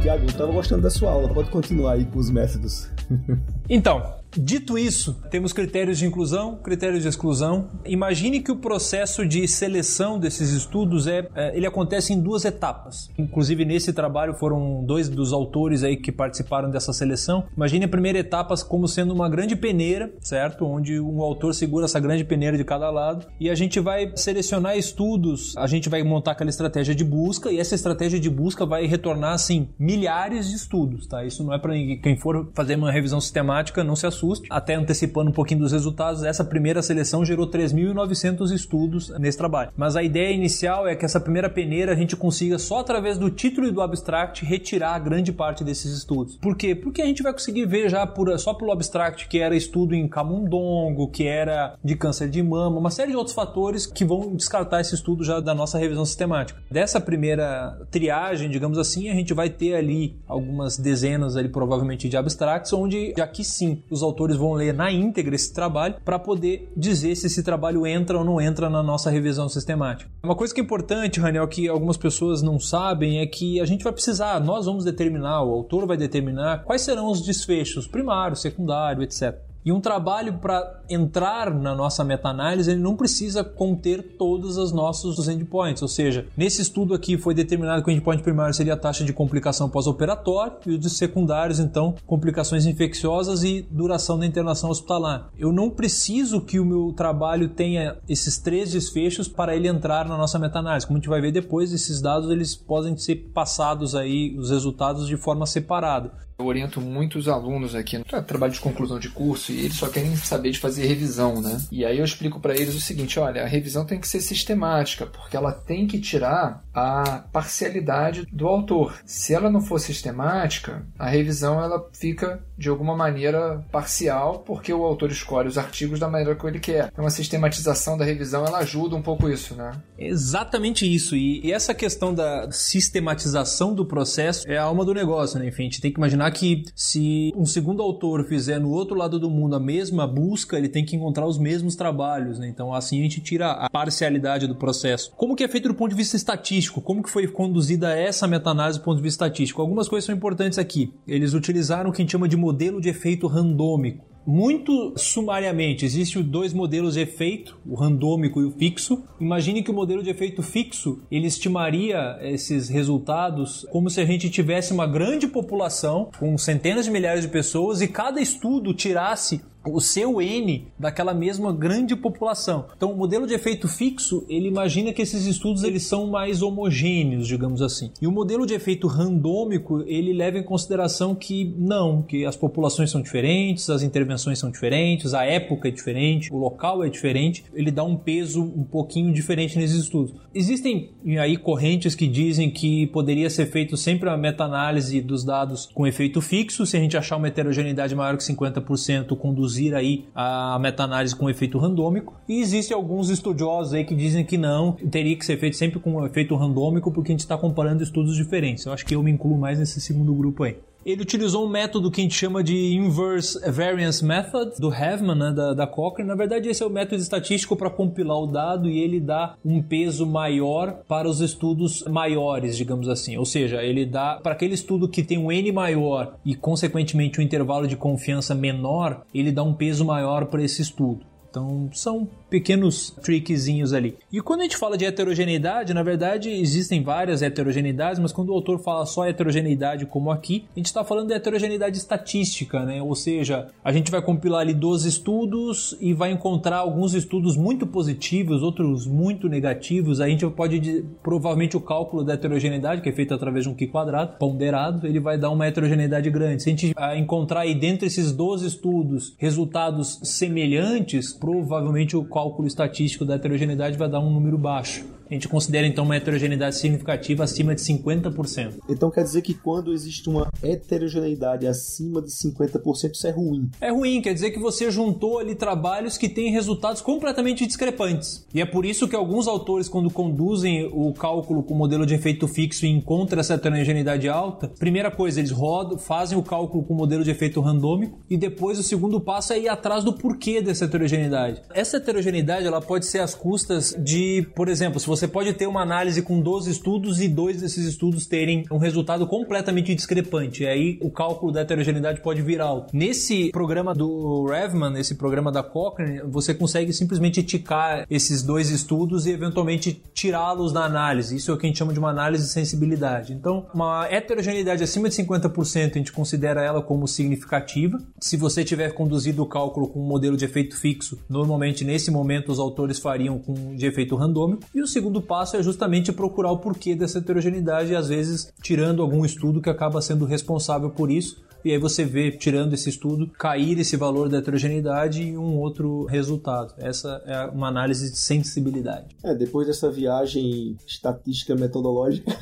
Tiago, 0.00 0.22
eu 0.22 0.28
estava 0.28 0.52
gostando 0.52 0.82
da 0.82 0.90
sua 0.90 1.10
aula. 1.10 1.28
Pode 1.32 1.50
continuar 1.50 1.94
aí 1.94 2.04
com 2.04 2.20
os 2.20 2.30
métodos. 2.30 2.88
Então, 3.68 4.21
Dito 4.34 4.78
isso, 4.78 5.20
temos 5.30 5.52
critérios 5.52 5.98
de 5.98 6.06
inclusão, 6.06 6.56
critérios 6.56 7.02
de 7.02 7.08
exclusão. 7.08 7.68
Imagine 7.84 8.40
que 8.40 8.50
o 8.50 8.56
processo 8.56 9.26
de 9.26 9.46
seleção 9.46 10.18
desses 10.18 10.50
estudos 10.52 11.06
é, 11.06 11.28
é, 11.34 11.54
ele 11.54 11.66
acontece 11.66 12.14
em 12.14 12.20
duas 12.20 12.46
etapas. 12.46 13.10
Inclusive 13.18 13.66
nesse 13.66 13.92
trabalho 13.92 14.32
foram 14.32 14.84
dois 14.86 15.08
dos 15.10 15.34
autores 15.34 15.84
aí 15.84 15.98
que 15.98 16.10
participaram 16.10 16.70
dessa 16.70 16.94
seleção. 16.94 17.44
Imagine 17.54 17.84
a 17.84 17.88
primeira 17.88 18.18
etapa 18.18 18.54
como 18.66 18.88
sendo 18.88 19.12
uma 19.12 19.28
grande 19.28 19.54
peneira, 19.54 20.10
certo? 20.20 20.64
Onde 20.64 20.98
um 20.98 21.20
autor 21.20 21.54
segura 21.54 21.84
essa 21.84 22.00
grande 22.00 22.24
peneira 22.24 22.56
de 22.56 22.64
cada 22.64 22.90
lado 22.90 23.26
e 23.38 23.50
a 23.50 23.54
gente 23.54 23.80
vai 23.80 24.12
selecionar 24.16 24.78
estudos. 24.78 25.54
A 25.58 25.66
gente 25.66 25.90
vai 25.90 26.02
montar 26.02 26.32
aquela 26.32 26.50
estratégia 26.50 26.94
de 26.94 27.04
busca 27.04 27.52
e 27.52 27.60
essa 27.60 27.74
estratégia 27.74 28.18
de 28.18 28.30
busca 28.30 28.64
vai 28.64 28.86
retornar 28.86 29.34
assim 29.34 29.68
milhares 29.78 30.48
de 30.48 30.56
estudos, 30.56 31.06
tá? 31.06 31.22
Isso 31.22 31.44
não 31.44 31.52
é 31.52 31.58
para 31.58 31.74
quem 31.74 32.16
for 32.16 32.50
fazer 32.54 32.76
uma 32.76 32.90
revisão 32.90 33.20
sistemática 33.20 33.84
não 33.84 33.94
se 33.94 34.06
assuste 34.06 34.21
assuste. 34.22 34.46
Até 34.48 34.74
antecipando 34.74 35.30
um 35.30 35.32
pouquinho 35.32 35.60
dos 35.60 35.72
resultados, 35.72 36.22
essa 36.22 36.44
primeira 36.44 36.82
seleção 36.82 37.24
gerou 37.24 37.48
3.900 37.48 38.52
estudos 38.52 39.10
nesse 39.18 39.36
trabalho. 39.36 39.72
Mas 39.76 39.96
a 39.96 40.02
ideia 40.02 40.32
inicial 40.32 40.86
é 40.86 40.94
que 40.94 41.04
essa 41.04 41.20
primeira 41.20 41.50
peneira 41.50 41.92
a 41.92 41.96
gente 41.96 42.16
consiga 42.16 42.58
só 42.58 42.80
através 42.80 43.18
do 43.18 43.30
título 43.30 43.66
e 43.66 43.70
do 43.70 43.80
abstract 43.80 44.44
retirar 44.44 44.98
grande 45.00 45.32
parte 45.32 45.64
desses 45.64 45.96
estudos. 45.96 46.36
Por 46.36 46.56
quê? 46.56 46.74
Porque 46.74 47.02
a 47.02 47.06
gente 47.06 47.22
vai 47.22 47.32
conseguir 47.32 47.66
ver 47.66 47.88
já 47.88 48.06
por, 48.06 48.38
só 48.38 48.54
pelo 48.54 48.72
abstract 48.72 49.28
que 49.28 49.38
era 49.38 49.56
estudo 49.56 49.94
em 49.94 50.08
camundongo, 50.08 51.08
que 51.08 51.26
era 51.26 51.76
de 51.82 51.96
câncer 51.96 52.28
de 52.28 52.42
mama, 52.42 52.78
uma 52.78 52.90
série 52.90 53.10
de 53.10 53.16
outros 53.16 53.34
fatores 53.34 53.86
que 53.86 54.04
vão 54.04 54.34
descartar 54.34 54.80
esse 54.80 54.94
estudo 54.94 55.24
já 55.24 55.40
da 55.40 55.54
nossa 55.54 55.78
revisão 55.78 56.04
sistemática. 56.04 56.62
Dessa 56.70 57.00
primeira 57.00 57.78
triagem, 57.90 58.48
digamos 58.50 58.78
assim, 58.78 59.08
a 59.08 59.14
gente 59.14 59.34
vai 59.34 59.50
ter 59.50 59.74
ali 59.74 60.16
algumas 60.26 60.78
dezenas 60.78 61.36
ali 61.36 61.48
provavelmente 61.48 62.08
de 62.08 62.16
abstracts, 62.16 62.72
onde 62.72 63.14
aqui 63.20 63.44
sim 63.44 63.82
os 63.90 64.02
autores 64.12 64.36
vão 64.36 64.52
ler 64.52 64.72
na 64.74 64.92
íntegra 64.92 65.34
esse 65.34 65.52
trabalho 65.52 65.96
para 66.04 66.18
poder 66.18 66.70
dizer 66.76 67.16
se 67.16 67.26
esse 67.26 67.42
trabalho 67.42 67.86
entra 67.86 68.18
ou 68.18 68.24
não 68.24 68.40
entra 68.40 68.68
na 68.68 68.82
nossa 68.82 69.10
revisão 69.10 69.48
sistemática. 69.48 70.10
Uma 70.22 70.36
coisa 70.36 70.54
que 70.54 70.60
é 70.60 70.64
importante, 70.64 71.18
Raniel, 71.18 71.48
que 71.48 71.68
algumas 71.68 71.96
pessoas 71.96 72.42
não 72.42 72.60
sabem 72.60 73.18
é 73.18 73.26
que 73.26 73.60
a 73.60 73.64
gente 73.64 73.82
vai 73.82 73.92
precisar, 73.92 74.38
nós 74.40 74.66
vamos 74.66 74.84
determinar, 74.84 75.42
o 75.42 75.52
autor 75.52 75.86
vai 75.86 75.96
determinar 75.96 76.64
quais 76.64 76.82
serão 76.82 77.10
os 77.10 77.22
desfechos 77.22 77.86
primário, 77.86 78.36
secundário, 78.36 79.02
etc. 79.02 79.51
E 79.64 79.70
um 79.70 79.80
trabalho 79.80 80.38
para 80.38 80.82
entrar 80.90 81.54
na 81.54 81.74
nossa 81.74 82.02
meta-análise, 82.02 82.72
ele 82.72 82.80
não 82.80 82.96
precisa 82.96 83.44
conter 83.44 84.16
todos 84.18 84.56
os 84.56 84.72
nossos 84.72 85.28
endpoints. 85.28 85.82
Ou 85.82 85.88
seja, 85.88 86.26
nesse 86.36 86.62
estudo 86.62 86.94
aqui 86.94 87.16
foi 87.16 87.32
determinado 87.32 87.82
que 87.82 87.88
o 87.88 87.92
endpoint 87.92 88.22
primário 88.22 88.52
seria 88.52 88.74
a 88.74 88.76
taxa 88.76 89.04
de 89.04 89.12
complicação 89.12 89.68
pós-operatória 89.68 90.58
e 90.66 90.74
os 90.74 90.96
secundários, 90.96 91.60
então, 91.60 91.94
complicações 92.06 92.66
infecciosas 92.66 93.44
e 93.44 93.66
duração 93.70 94.18
da 94.18 94.26
internação 94.26 94.70
hospitalar. 94.70 95.30
Eu 95.38 95.52
não 95.52 95.70
preciso 95.70 96.40
que 96.40 96.58
o 96.58 96.64
meu 96.64 96.92
trabalho 96.92 97.48
tenha 97.48 97.96
esses 98.08 98.38
três 98.38 98.72
desfechos 98.72 99.28
para 99.28 99.54
ele 99.54 99.68
entrar 99.68 100.08
na 100.08 100.16
nossa 100.16 100.38
meta-análise. 100.38 100.86
Como 100.86 100.98
a 100.98 101.00
gente 101.00 101.08
vai 101.08 101.20
ver 101.20 101.30
depois, 101.30 101.72
esses 101.72 102.00
dados 102.00 102.30
eles 102.30 102.56
podem 102.56 102.96
ser 102.96 103.30
passados 103.32 103.94
aí, 103.94 104.36
os 104.36 104.50
resultados 104.50 105.06
de 105.06 105.16
forma 105.16 105.46
separada. 105.46 106.12
Eu 106.38 106.46
oriento 106.46 106.80
muitos 106.80 107.28
alunos 107.28 107.74
aqui 107.74 107.98
no 107.98 108.04
trabalho 108.04 108.52
de 108.52 108.60
conclusão 108.60 108.98
de 108.98 109.08
curso 109.08 109.52
e 109.52 109.60
eles 109.60 109.76
só 109.76 109.88
querem 109.88 110.14
saber 110.16 110.50
de 110.50 110.58
fazer 110.58 110.86
revisão, 110.86 111.40
né? 111.40 111.60
E 111.70 111.84
aí 111.84 111.98
eu 111.98 112.04
explico 112.04 112.40
para 112.40 112.54
eles 112.54 112.74
o 112.74 112.80
seguinte, 112.80 113.18
olha, 113.18 113.42
a 113.42 113.46
revisão 113.46 113.84
tem 113.84 114.00
que 114.00 114.08
ser 114.08 114.20
sistemática, 114.20 115.06
porque 115.06 115.36
ela 115.36 115.52
tem 115.52 115.86
que 115.86 116.00
tirar 116.00 116.64
a 116.74 117.24
parcialidade 117.32 118.26
do 118.32 118.48
autor. 118.48 118.98
Se 119.04 119.34
ela 119.34 119.50
não 119.50 119.60
for 119.60 119.78
sistemática, 119.78 120.84
a 120.98 121.08
revisão 121.08 121.62
ela 121.62 121.88
fica 121.92 122.42
de 122.56 122.68
alguma 122.68 122.96
maneira 122.96 123.64
parcial, 123.70 124.40
porque 124.40 124.72
o 124.72 124.84
autor 124.84 125.10
escolhe 125.10 125.48
os 125.48 125.58
artigos 125.58 125.98
da 126.00 126.08
maneira 126.08 126.34
que 126.34 126.46
ele 126.46 126.60
quer. 126.60 126.90
Então 126.92 127.06
a 127.06 127.10
sistematização 127.10 127.96
da 127.96 128.04
revisão 128.04 128.44
ela 128.44 128.58
ajuda 128.58 128.96
um 128.96 129.02
pouco 129.02 129.28
isso, 129.28 129.54
né? 129.54 129.72
Exatamente 129.98 130.92
isso. 130.92 131.16
E, 131.16 131.44
e 131.44 131.52
essa 131.52 131.74
questão 131.74 132.14
da 132.14 132.50
sistematização 132.50 133.74
do 133.74 133.84
processo 133.84 134.48
é 134.48 134.56
a 134.56 134.62
alma 134.62 134.84
do 134.84 134.94
negócio, 134.94 135.38
né? 135.38 135.46
Enfim, 135.46 135.62
a 135.62 135.64
gente 135.64 135.80
tem 135.80 135.92
que 135.92 135.98
imaginar 135.98 136.31
que 136.32 136.64
se 136.74 137.32
um 137.36 137.46
segundo 137.46 137.82
autor 137.82 138.24
fizer 138.24 138.58
no 138.58 138.70
outro 138.70 138.96
lado 138.96 139.18
do 139.20 139.30
mundo 139.30 139.54
a 139.54 139.60
mesma 139.60 140.06
busca, 140.06 140.58
ele 140.58 140.68
tem 140.68 140.84
que 140.84 140.96
encontrar 140.96 141.26
os 141.26 141.38
mesmos 141.38 141.76
trabalhos, 141.76 142.38
né? 142.38 142.48
Então 142.48 142.74
assim 142.74 142.98
a 142.98 143.02
gente 143.02 143.20
tira 143.20 143.52
a 143.52 143.70
parcialidade 143.70 144.46
do 144.46 144.56
processo. 144.56 145.12
Como 145.16 145.36
que 145.36 145.44
é 145.44 145.48
feito 145.48 145.68
do 145.68 145.74
ponto 145.74 145.90
de 145.90 145.96
vista 145.96 146.16
estatístico? 146.16 146.80
Como 146.80 147.02
que 147.02 147.10
foi 147.10 147.26
conduzida 147.26 147.96
essa 147.96 148.26
meta-análise 148.26 148.78
do 148.78 148.84
ponto 148.84 148.96
de 148.96 149.02
vista 149.02 149.26
estatístico? 149.26 149.60
Algumas 149.60 149.88
coisas 149.88 150.06
são 150.06 150.14
importantes 150.14 150.58
aqui. 150.58 150.92
Eles 151.06 151.34
utilizaram 151.34 151.90
o 151.90 151.92
que 151.92 152.00
a 152.00 152.02
gente 152.02 152.12
chama 152.12 152.28
de 152.28 152.36
modelo 152.36 152.80
de 152.80 152.88
efeito 152.88 153.26
randômico. 153.26 154.11
Muito 154.26 154.94
sumariamente, 154.96 155.84
existem 155.84 156.22
dois 156.22 156.52
modelos 156.52 156.94
de 156.94 157.00
efeito, 157.00 157.58
o 157.66 157.74
randômico 157.74 158.40
e 158.40 158.44
o 158.44 158.52
fixo. 158.52 159.02
Imagine 159.20 159.62
que 159.62 159.70
o 159.70 159.74
modelo 159.74 160.02
de 160.02 160.10
efeito 160.10 160.42
fixo 160.42 161.00
ele 161.10 161.26
estimaria 161.26 162.18
esses 162.22 162.68
resultados 162.68 163.66
como 163.70 163.90
se 163.90 164.00
a 164.00 164.04
gente 164.04 164.30
tivesse 164.30 164.72
uma 164.72 164.86
grande 164.86 165.26
população 165.26 166.10
com 166.18 166.38
centenas 166.38 166.84
de 166.84 166.90
milhares 166.90 167.22
de 167.22 167.28
pessoas 167.28 167.80
e 167.80 167.88
cada 167.88 168.20
estudo 168.20 168.72
tirasse 168.72 169.40
o 169.64 169.80
seu 169.80 170.20
N 170.20 170.68
daquela 170.78 171.14
mesma 171.14 171.52
grande 171.52 171.94
população. 171.94 172.66
Então, 172.76 172.92
o 172.92 172.96
modelo 172.96 173.26
de 173.26 173.34
efeito 173.34 173.68
fixo, 173.68 174.24
ele 174.28 174.48
imagina 174.48 174.92
que 174.92 175.02
esses 175.02 175.26
estudos 175.26 175.62
eles 175.62 175.84
são 175.84 176.06
mais 176.06 176.42
homogêneos, 176.42 177.26
digamos 177.26 177.62
assim. 177.62 177.90
E 178.00 178.06
o 178.06 178.12
modelo 178.12 178.46
de 178.46 178.54
efeito 178.54 178.86
randômico, 178.86 179.82
ele 179.86 180.12
leva 180.12 180.38
em 180.38 180.42
consideração 180.42 181.14
que 181.14 181.54
não, 181.56 182.02
que 182.02 182.24
as 182.24 182.36
populações 182.36 182.90
são 182.90 183.00
diferentes, 183.00 183.70
as 183.70 183.82
intervenções 183.82 184.38
são 184.38 184.50
diferentes, 184.50 185.14
a 185.14 185.24
época 185.24 185.68
é 185.68 185.70
diferente, 185.70 186.32
o 186.32 186.36
local 186.36 186.82
é 186.82 186.88
diferente, 186.88 187.44
ele 187.54 187.70
dá 187.70 187.84
um 187.84 187.96
peso 187.96 188.42
um 188.42 188.64
pouquinho 188.64 189.12
diferente 189.12 189.58
nesses 189.58 189.76
estudos. 189.76 190.14
Existem 190.34 190.90
aí 191.20 191.36
correntes 191.36 191.94
que 191.94 192.06
dizem 192.06 192.50
que 192.50 192.86
poderia 192.88 193.30
ser 193.30 193.46
feito 193.46 193.76
sempre 193.76 194.08
uma 194.08 194.16
meta-análise 194.16 195.00
dos 195.00 195.24
dados 195.24 195.68
com 195.72 195.86
efeito 195.86 196.20
fixo, 196.20 196.66
se 196.66 196.76
a 196.76 196.80
gente 196.80 196.96
achar 196.96 197.16
uma 197.16 197.28
heterogeneidade 197.28 197.94
maior 197.94 198.16
que 198.16 198.22
50% 198.22 199.16
conduz 199.16 199.51
aí 199.74 200.06
a 200.14 200.58
meta-análise 200.60 201.14
com 201.14 201.28
efeito 201.28 201.58
randômico. 201.58 202.20
E 202.28 202.40
existem 202.40 202.76
alguns 202.76 203.10
estudiosos 203.10 203.74
aí 203.74 203.84
que 203.84 203.94
dizem 203.94 204.24
que 204.24 204.38
não, 204.38 204.72
teria 204.72 205.16
que 205.16 205.24
ser 205.24 205.38
feito 205.38 205.56
sempre 205.56 205.80
com 205.80 206.04
efeito 206.04 206.34
randômico 206.34 206.90
porque 206.90 207.12
a 207.12 207.14
gente 207.14 207.20
está 207.20 207.36
comparando 207.36 207.82
estudos 207.82 208.16
diferentes. 208.16 208.64
Eu 208.64 208.72
acho 208.72 208.84
que 208.84 208.94
eu 208.94 209.02
me 209.02 209.10
incluo 209.10 209.38
mais 209.38 209.58
nesse 209.58 209.80
segundo 209.80 210.14
grupo 210.14 210.44
aí 210.44 210.56
ele 210.84 211.02
utilizou 211.02 211.46
um 211.46 211.48
método 211.48 211.90
que 211.90 212.00
a 212.00 212.04
gente 212.04 212.14
chama 212.14 212.42
de 212.42 212.74
Inverse 212.74 213.38
Variance 213.50 214.04
Method, 214.04 214.52
do 214.58 214.72
Havman, 214.72 215.14
né, 215.16 215.32
da, 215.32 215.54
da 215.54 215.66
Cochrane. 215.66 216.08
Na 216.08 216.14
verdade, 216.14 216.48
esse 216.48 216.62
é 216.62 216.66
o 216.66 216.70
método 216.70 217.00
estatístico 217.00 217.56
para 217.56 217.70
compilar 217.70 218.18
o 218.18 218.26
dado 218.26 218.68
e 218.68 218.78
ele 218.78 219.00
dá 219.00 219.34
um 219.44 219.62
peso 219.62 220.06
maior 220.06 220.82
para 220.88 221.08
os 221.08 221.20
estudos 221.20 221.84
maiores, 221.84 222.56
digamos 222.56 222.88
assim. 222.88 223.16
Ou 223.16 223.24
seja, 223.24 223.62
ele 223.62 223.86
dá 223.86 224.18
para 224.22 224.32
aquele 224.32 224.54
estudo 224.54 224.88
que 224.88 225.02
tem 225.02 225.18
um 225.18 225.30
N 225.30 225.52
maior 225.52 226.16
e, 226.24 226.34
consequentemente, 226.34 227.20
um 227.20 227.22
intervalo 227.22 227.66
de 227.66 227.76
confiança 227.76 228.34
menor, 228.34 229.02
ele 229.14 229.32
dá 229.32 229.42
um 229.42 229.54
peso 229.54 229.84
maior 229.84 230.26
para 230.26 230.42
esse 230.42 230.62
estudo. 230.62 231.00
Então, 231.30 231.70
são 231.72 232.08
pequenos 232.32 232.90
trickzinhos 233.02 233.74
ali. 233.74 233.94
E 234.10 234.18
quando 234.18 234.40
a 234.40 234.44
gente 234.44 234.56
fala 234.56 234.78
de 234.78 234.86
heterogeneidade, 234.86 235.74
na 235.74 235.82
verdade 235.82 236.30
existem 236.30 236.82
várias 236.82 237.20
heterogeneidades, 237.20 238.00
mas 238.00 238.10
quando 238.10 238.30
o 238.30 238.32
autor 238.32 238.58
fala 238.58 238.86
só 238.86 239.06
heterogeneidade 239.06 239.84
como 239.84 240.10
aqui, 240.10 240.46
a 240.56 240.58
gente 240.58 240.66
está 240.66 240.82
falando 240.82 241.08
de 241.08 241.14
heterogeneidade 241.14 241.76
estatística, 241.76 242.64
né? 242.64 242.80
Ou 242.82 242.94
seja, 242.94 243.48
a 243.62 243.70
gente 243.70 243.90
vai 243.90 244.00
compilar 244.00 244.40
ali 244.40 244.54
12 244.54 244.88
estudos 244.88 245.76
e 245.78 245.92
vai 245.92 246.10
encontrar 246.10 246.56
alguns 246.56 246.94
estudos 246.94 247.36
muito 247.36 247.66
positivos, 247.66 248.42
outros 248.42 248.86
muito 248.86 249.28
negativos. 249.28 250.00
A 250.00 250.08
gente 250.08 250.26
pode 250.30 250.86
provavelmente 251.02 251.54
o 251.54 251.60
cálculo 251.60 252.02
da 252.02 252.14
heterogeneidade, 252.14 252.80
que 252.80 252.88
é 252.88 252.92
feito 252.92 253.12
através 253.12 253.44
de 253.44 253.50
um 253.50 253.54
Q 253.54 253.66
quadrado, 253.66 254.16
ponderado, 254.16 254.86
ele 254.86 255.00
vai 255.00 255.18
dar 255.18 255.28
uma 255.28 255.46
heterogeneidade 255.46 256.08
grande. 256.08 256.42
Se 256.42 256.48
a 256.48 256.52
gente 256.52 256.74
encontrar 256.96 257.40
aí 257.40 257.54
dentro 257.54 257.84
desses 257.84 258.10
12 258.10 258.46
estudos 258.46 259.14
resultados 259.18 260.00
semelhantes, 260.02 261.12
provavelmente 261.12 261.94
o 261.94 262.04
cálculo 262.04 262.21
cálculo 262.22 262.46
estatístico 262.46 263.04
da 263.04 263.16
heterogeneidade 263.16 263.76
vai 263.76 263.88
dar 263.88 263.98
um 263.98 264.12
número 264.12 264.38
baixo 264.38 264.84
a 265.12 265.14
gente 265.14 265.28
considera 265.28 265.66
então 265.66 265.84
uma 265.84 265.96
heterogeneidade 265.96 266.56
significativa 266.56 267.24
acima 267.24 267.54
de 267.54 267.60
50%. 267.60 268.54
Então 268.68 268.90
quer 268.90 269.04
dizer 269.04 269.22
que 269.22 269.34
quando 269.34 269.72
existe 269.72 270.08
uma 270.08 270.30
heterogeneidade 270.42 271.46
acima 271.46 272.00
de 272.00 272.08
50%, 272.08 272.92
isso 272.94 273.06
é 273.06 273.10
ruim. 273.10 273.50
É 273.60 273.70
ruim, 273.70 274.00
quer 274.00 274.14
dizer 274.14 274.30
que 274.30 274.38
você 274.38 274.70
juntou 274.70 275.18
ali 275.18 275.34
trabalhos 275.34 275.98
que 275.98 276.08
têm 276.08 276.32
resultados 276.32 276.80
completamente 276.80 277.46
discrepantes. 277.46 278.26
E 278.34 278.40
é 278.40 278.46
por 278.46 278.64
isso 278.64 278.88
que 278.88 278.96
alguns 278.96 279.28
autores, 279.28 279.68
quando 279.68 279.90
conduzem 279.90 280.70
o 280.72 280.92
cálculo 280.94 281.42
com 281.42 281.54
o 281.54 281.58
modelo 281.58 281.84
de 281.84 281.94
efeito 281.94 282.26
fixo 282.26 282.64
e 282.64 282.70
encontram 282.70 283.20
essa 283.20 283.34
heterogeneidade 283.34 284.08
alta, 284.08 284.48
primeira 284.58 284.90
coisa, 284.90 285.20
eles 285.20 285.30
rodam, 285.30 285.78
fazem 285.78 286.16
o 286.16 286.22
cálculo 286.22 286.64
com 286.64 286.72
o 286.72 286.76
modelo 286.76 287.04
de 287.04 287.10
efeito 287.10 287.40
randômico 287.40 287.98
e 288.08 288.16
depois 288.16 288.58
o 288.58 288.62
segundo 288.62 289.00
passo 289.00 289.32
é 289.32 289.40
ir 289.40 289.48
atrás 289.48 289.84
do 289.84 289.92
porquê 289.92 290.40
dessa 290.40 290.64
heterogeneidade. 290.64 291.42
Essa 291.54 291.76
heterogeneidade 291.76 292.46
ela 292.46 292.60
pode 292.60 292.86
ser 292.86 293.00
às 293.00 293.14
custas 293.14 293.74
de, 293.78 294.26
por 294.34 294.48
exemplo, 294.48 294.80
se 294.80 294.86
você 294.86 295.01
você 295.02 295.08
pode 295.08 295.32
ter 295.32 295.48
uma 295.48 295.62
análise 295.62 296.00
com 296.00 296.20
12 296.20 296.48
estudos 296.48 297.00
e 297.00 297.08
dois 297.08 297.40
desses 297.40 297.66
estudos 297.66 298.06
terem 298.06 298.44
um 298.52 298.56
resultado 298.56 299.04
completamente 299.04 299.74
discrepante. 299.74 300.44
E 300.44 300.46
aí 300.46 300.78
o 300.80 300.92
cálculo 300.92 301.32
da 301.32 301.40
heterogeneidade 301.40 302.00
pode 302.00 302.22
vir 302.22 302.40
alto. 302.40 302.68
Nesse 302.72 303.32
programa 303.32 303.74
do 303.74 304.26
Revman, 304.26 304.70
nesse 304.70 304.94
programa 304.94 305.32
da 305.32 305.42
Cochrane, 305.42 306.02
você 306.04 306.32
consegue 306.32 306.72
simplesmente 306.72 307.20
ticar 307.24 307.84
esses 307.90 308.22
dois 308.22 308.48
estudos 308.48 309.04
e 309.04 309.10
eventualmente 309.10 309.82
tirá-los 309.92 310.52
da 310.52 310.64
análise. 310.64 311.16
Isso 311.16 311.32
é 311.32 311.34
o 311.34 311.36
que 311.36 311.46
a 311.46 311.48
gente 311.48 311.58
chama 311.58 311.72
de 311.72 311.80
uma 311.80 311.90
análise 311.90 312.22
de 312.22 312.30
sensibilidade. 312.30 313.12
Então, 313.12 313.46
uma 313.52 313.88
heterogeneidade 313.90 314.62
acima 314.62 314.88
de 314.88 314.94
50%, 314.94 315.72
a 315.74 315.78
gente 315.78 315.90
considera 315.90 316.44
ela 316.44 316.62
como 316.62 316.86
significativa. 316.86 317.76
Se 317.98 318.16
você 318.16 318.44
tiver 318.44 318.72
conduzido 318.72 319.20
o 319.20 319.26
cálculo 319.26 319.66
com 319.66 319.80
um 319.80 319.88
modelo 319.88 320.16
de 320.16 320.24
efeito 320.24 320.56
fixo, 320.56 320.96
normalmente 321.08 321.64
nesse 321.64 321.90
momento 321.90 322.30
os 322.30 322.38
autores 322.38 322.78
fariam 322.78 323.18
com 323.18 323.56
de 323.56 323.66
efeito 323.66 323.96
randômico. 323.96 324.44
E 324.54 324.60
o 324.60 324.66
segundo 324.66 324.91
segundo 324.92 325.00
passo 325.00 325.38
é 325.38 325.42
justamente 325.42 325.90
procurar 325.90 326.30
o 326.32 326.38
porquê 326.38 326.74
dessa 326.74 326.98
heterogeneidade 326.98 327.72
e 327.72 327.76
às 327.76 327.88
vezes 327.88 328.30
tirando 328.42 328.82
algum 328.82 329.06
estudo 329.06 329.40
que 329.40 329.48
acaba 329.48 329.80
sendo 329.80 330.04
responsável 330.04 330.68
por 330.68 330.90
isso. 330.90 331.22
E 331.44 331.50
aí 331.50 331.58
você 331.58 331.84
vê, 331.84 332.12
tirando 332.12 332.54
esse 332.54 332.68
estudo, 332.68 333.08
cair 333.08 333.58
esse 333.58 333.76
valor 333.76 334.08
da 334.08 334.18
heterogeneidade 334.18 335.02
em 335.02 335.18
um 335.18 335.38
outro 335.38 335.84
resultado. 335.86 336.54
Essa 336.58 337.02
é 337.04 337.24
uma 337.26 337.48
análise 337.48 337.90
de 337.90 337.98
sensibilidade. 337.98 338.96
É, 339.02 339.14
depois 339.14 339.46
dessa 339.46 339.70
viagem 339.70 340.56
estatística 340.66 341.34
metodológica, 341.34 342.10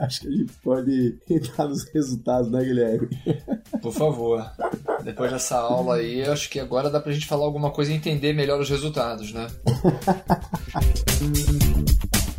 acho 0.00 0.20
que 0.20 0.28
a 0.28 0.30
gente 0.30 0.52
pode 0.62 1.18
entrar 1.28 1.68
nos 1.68 1.84
resultados, 1.84 2.50
né, 2.50 2.62
Guilherme? 2.62 3.08
Por 3.82 3.92
favor. 3.92 4.44
Depois 5.02 5.32
dessa 5.32 5.58
aula 5.58 5.96
aí, 5.96 6.22
acho 6.22 6.48
que 6.48 6.60
agora 6.60 6.90
dá 6.90 7.00
pra 7.00 7.12
gente 7.12 7.26
falar 7.26 7.44
alguma 7.44 7.70
coisa 7.70 7.92
e 7.92 7.94
entender 7.94 8.32
melhor 8.32 8.60
os 8.60 8.70
resultados, 8.70 9.32
né? 9.32 9.46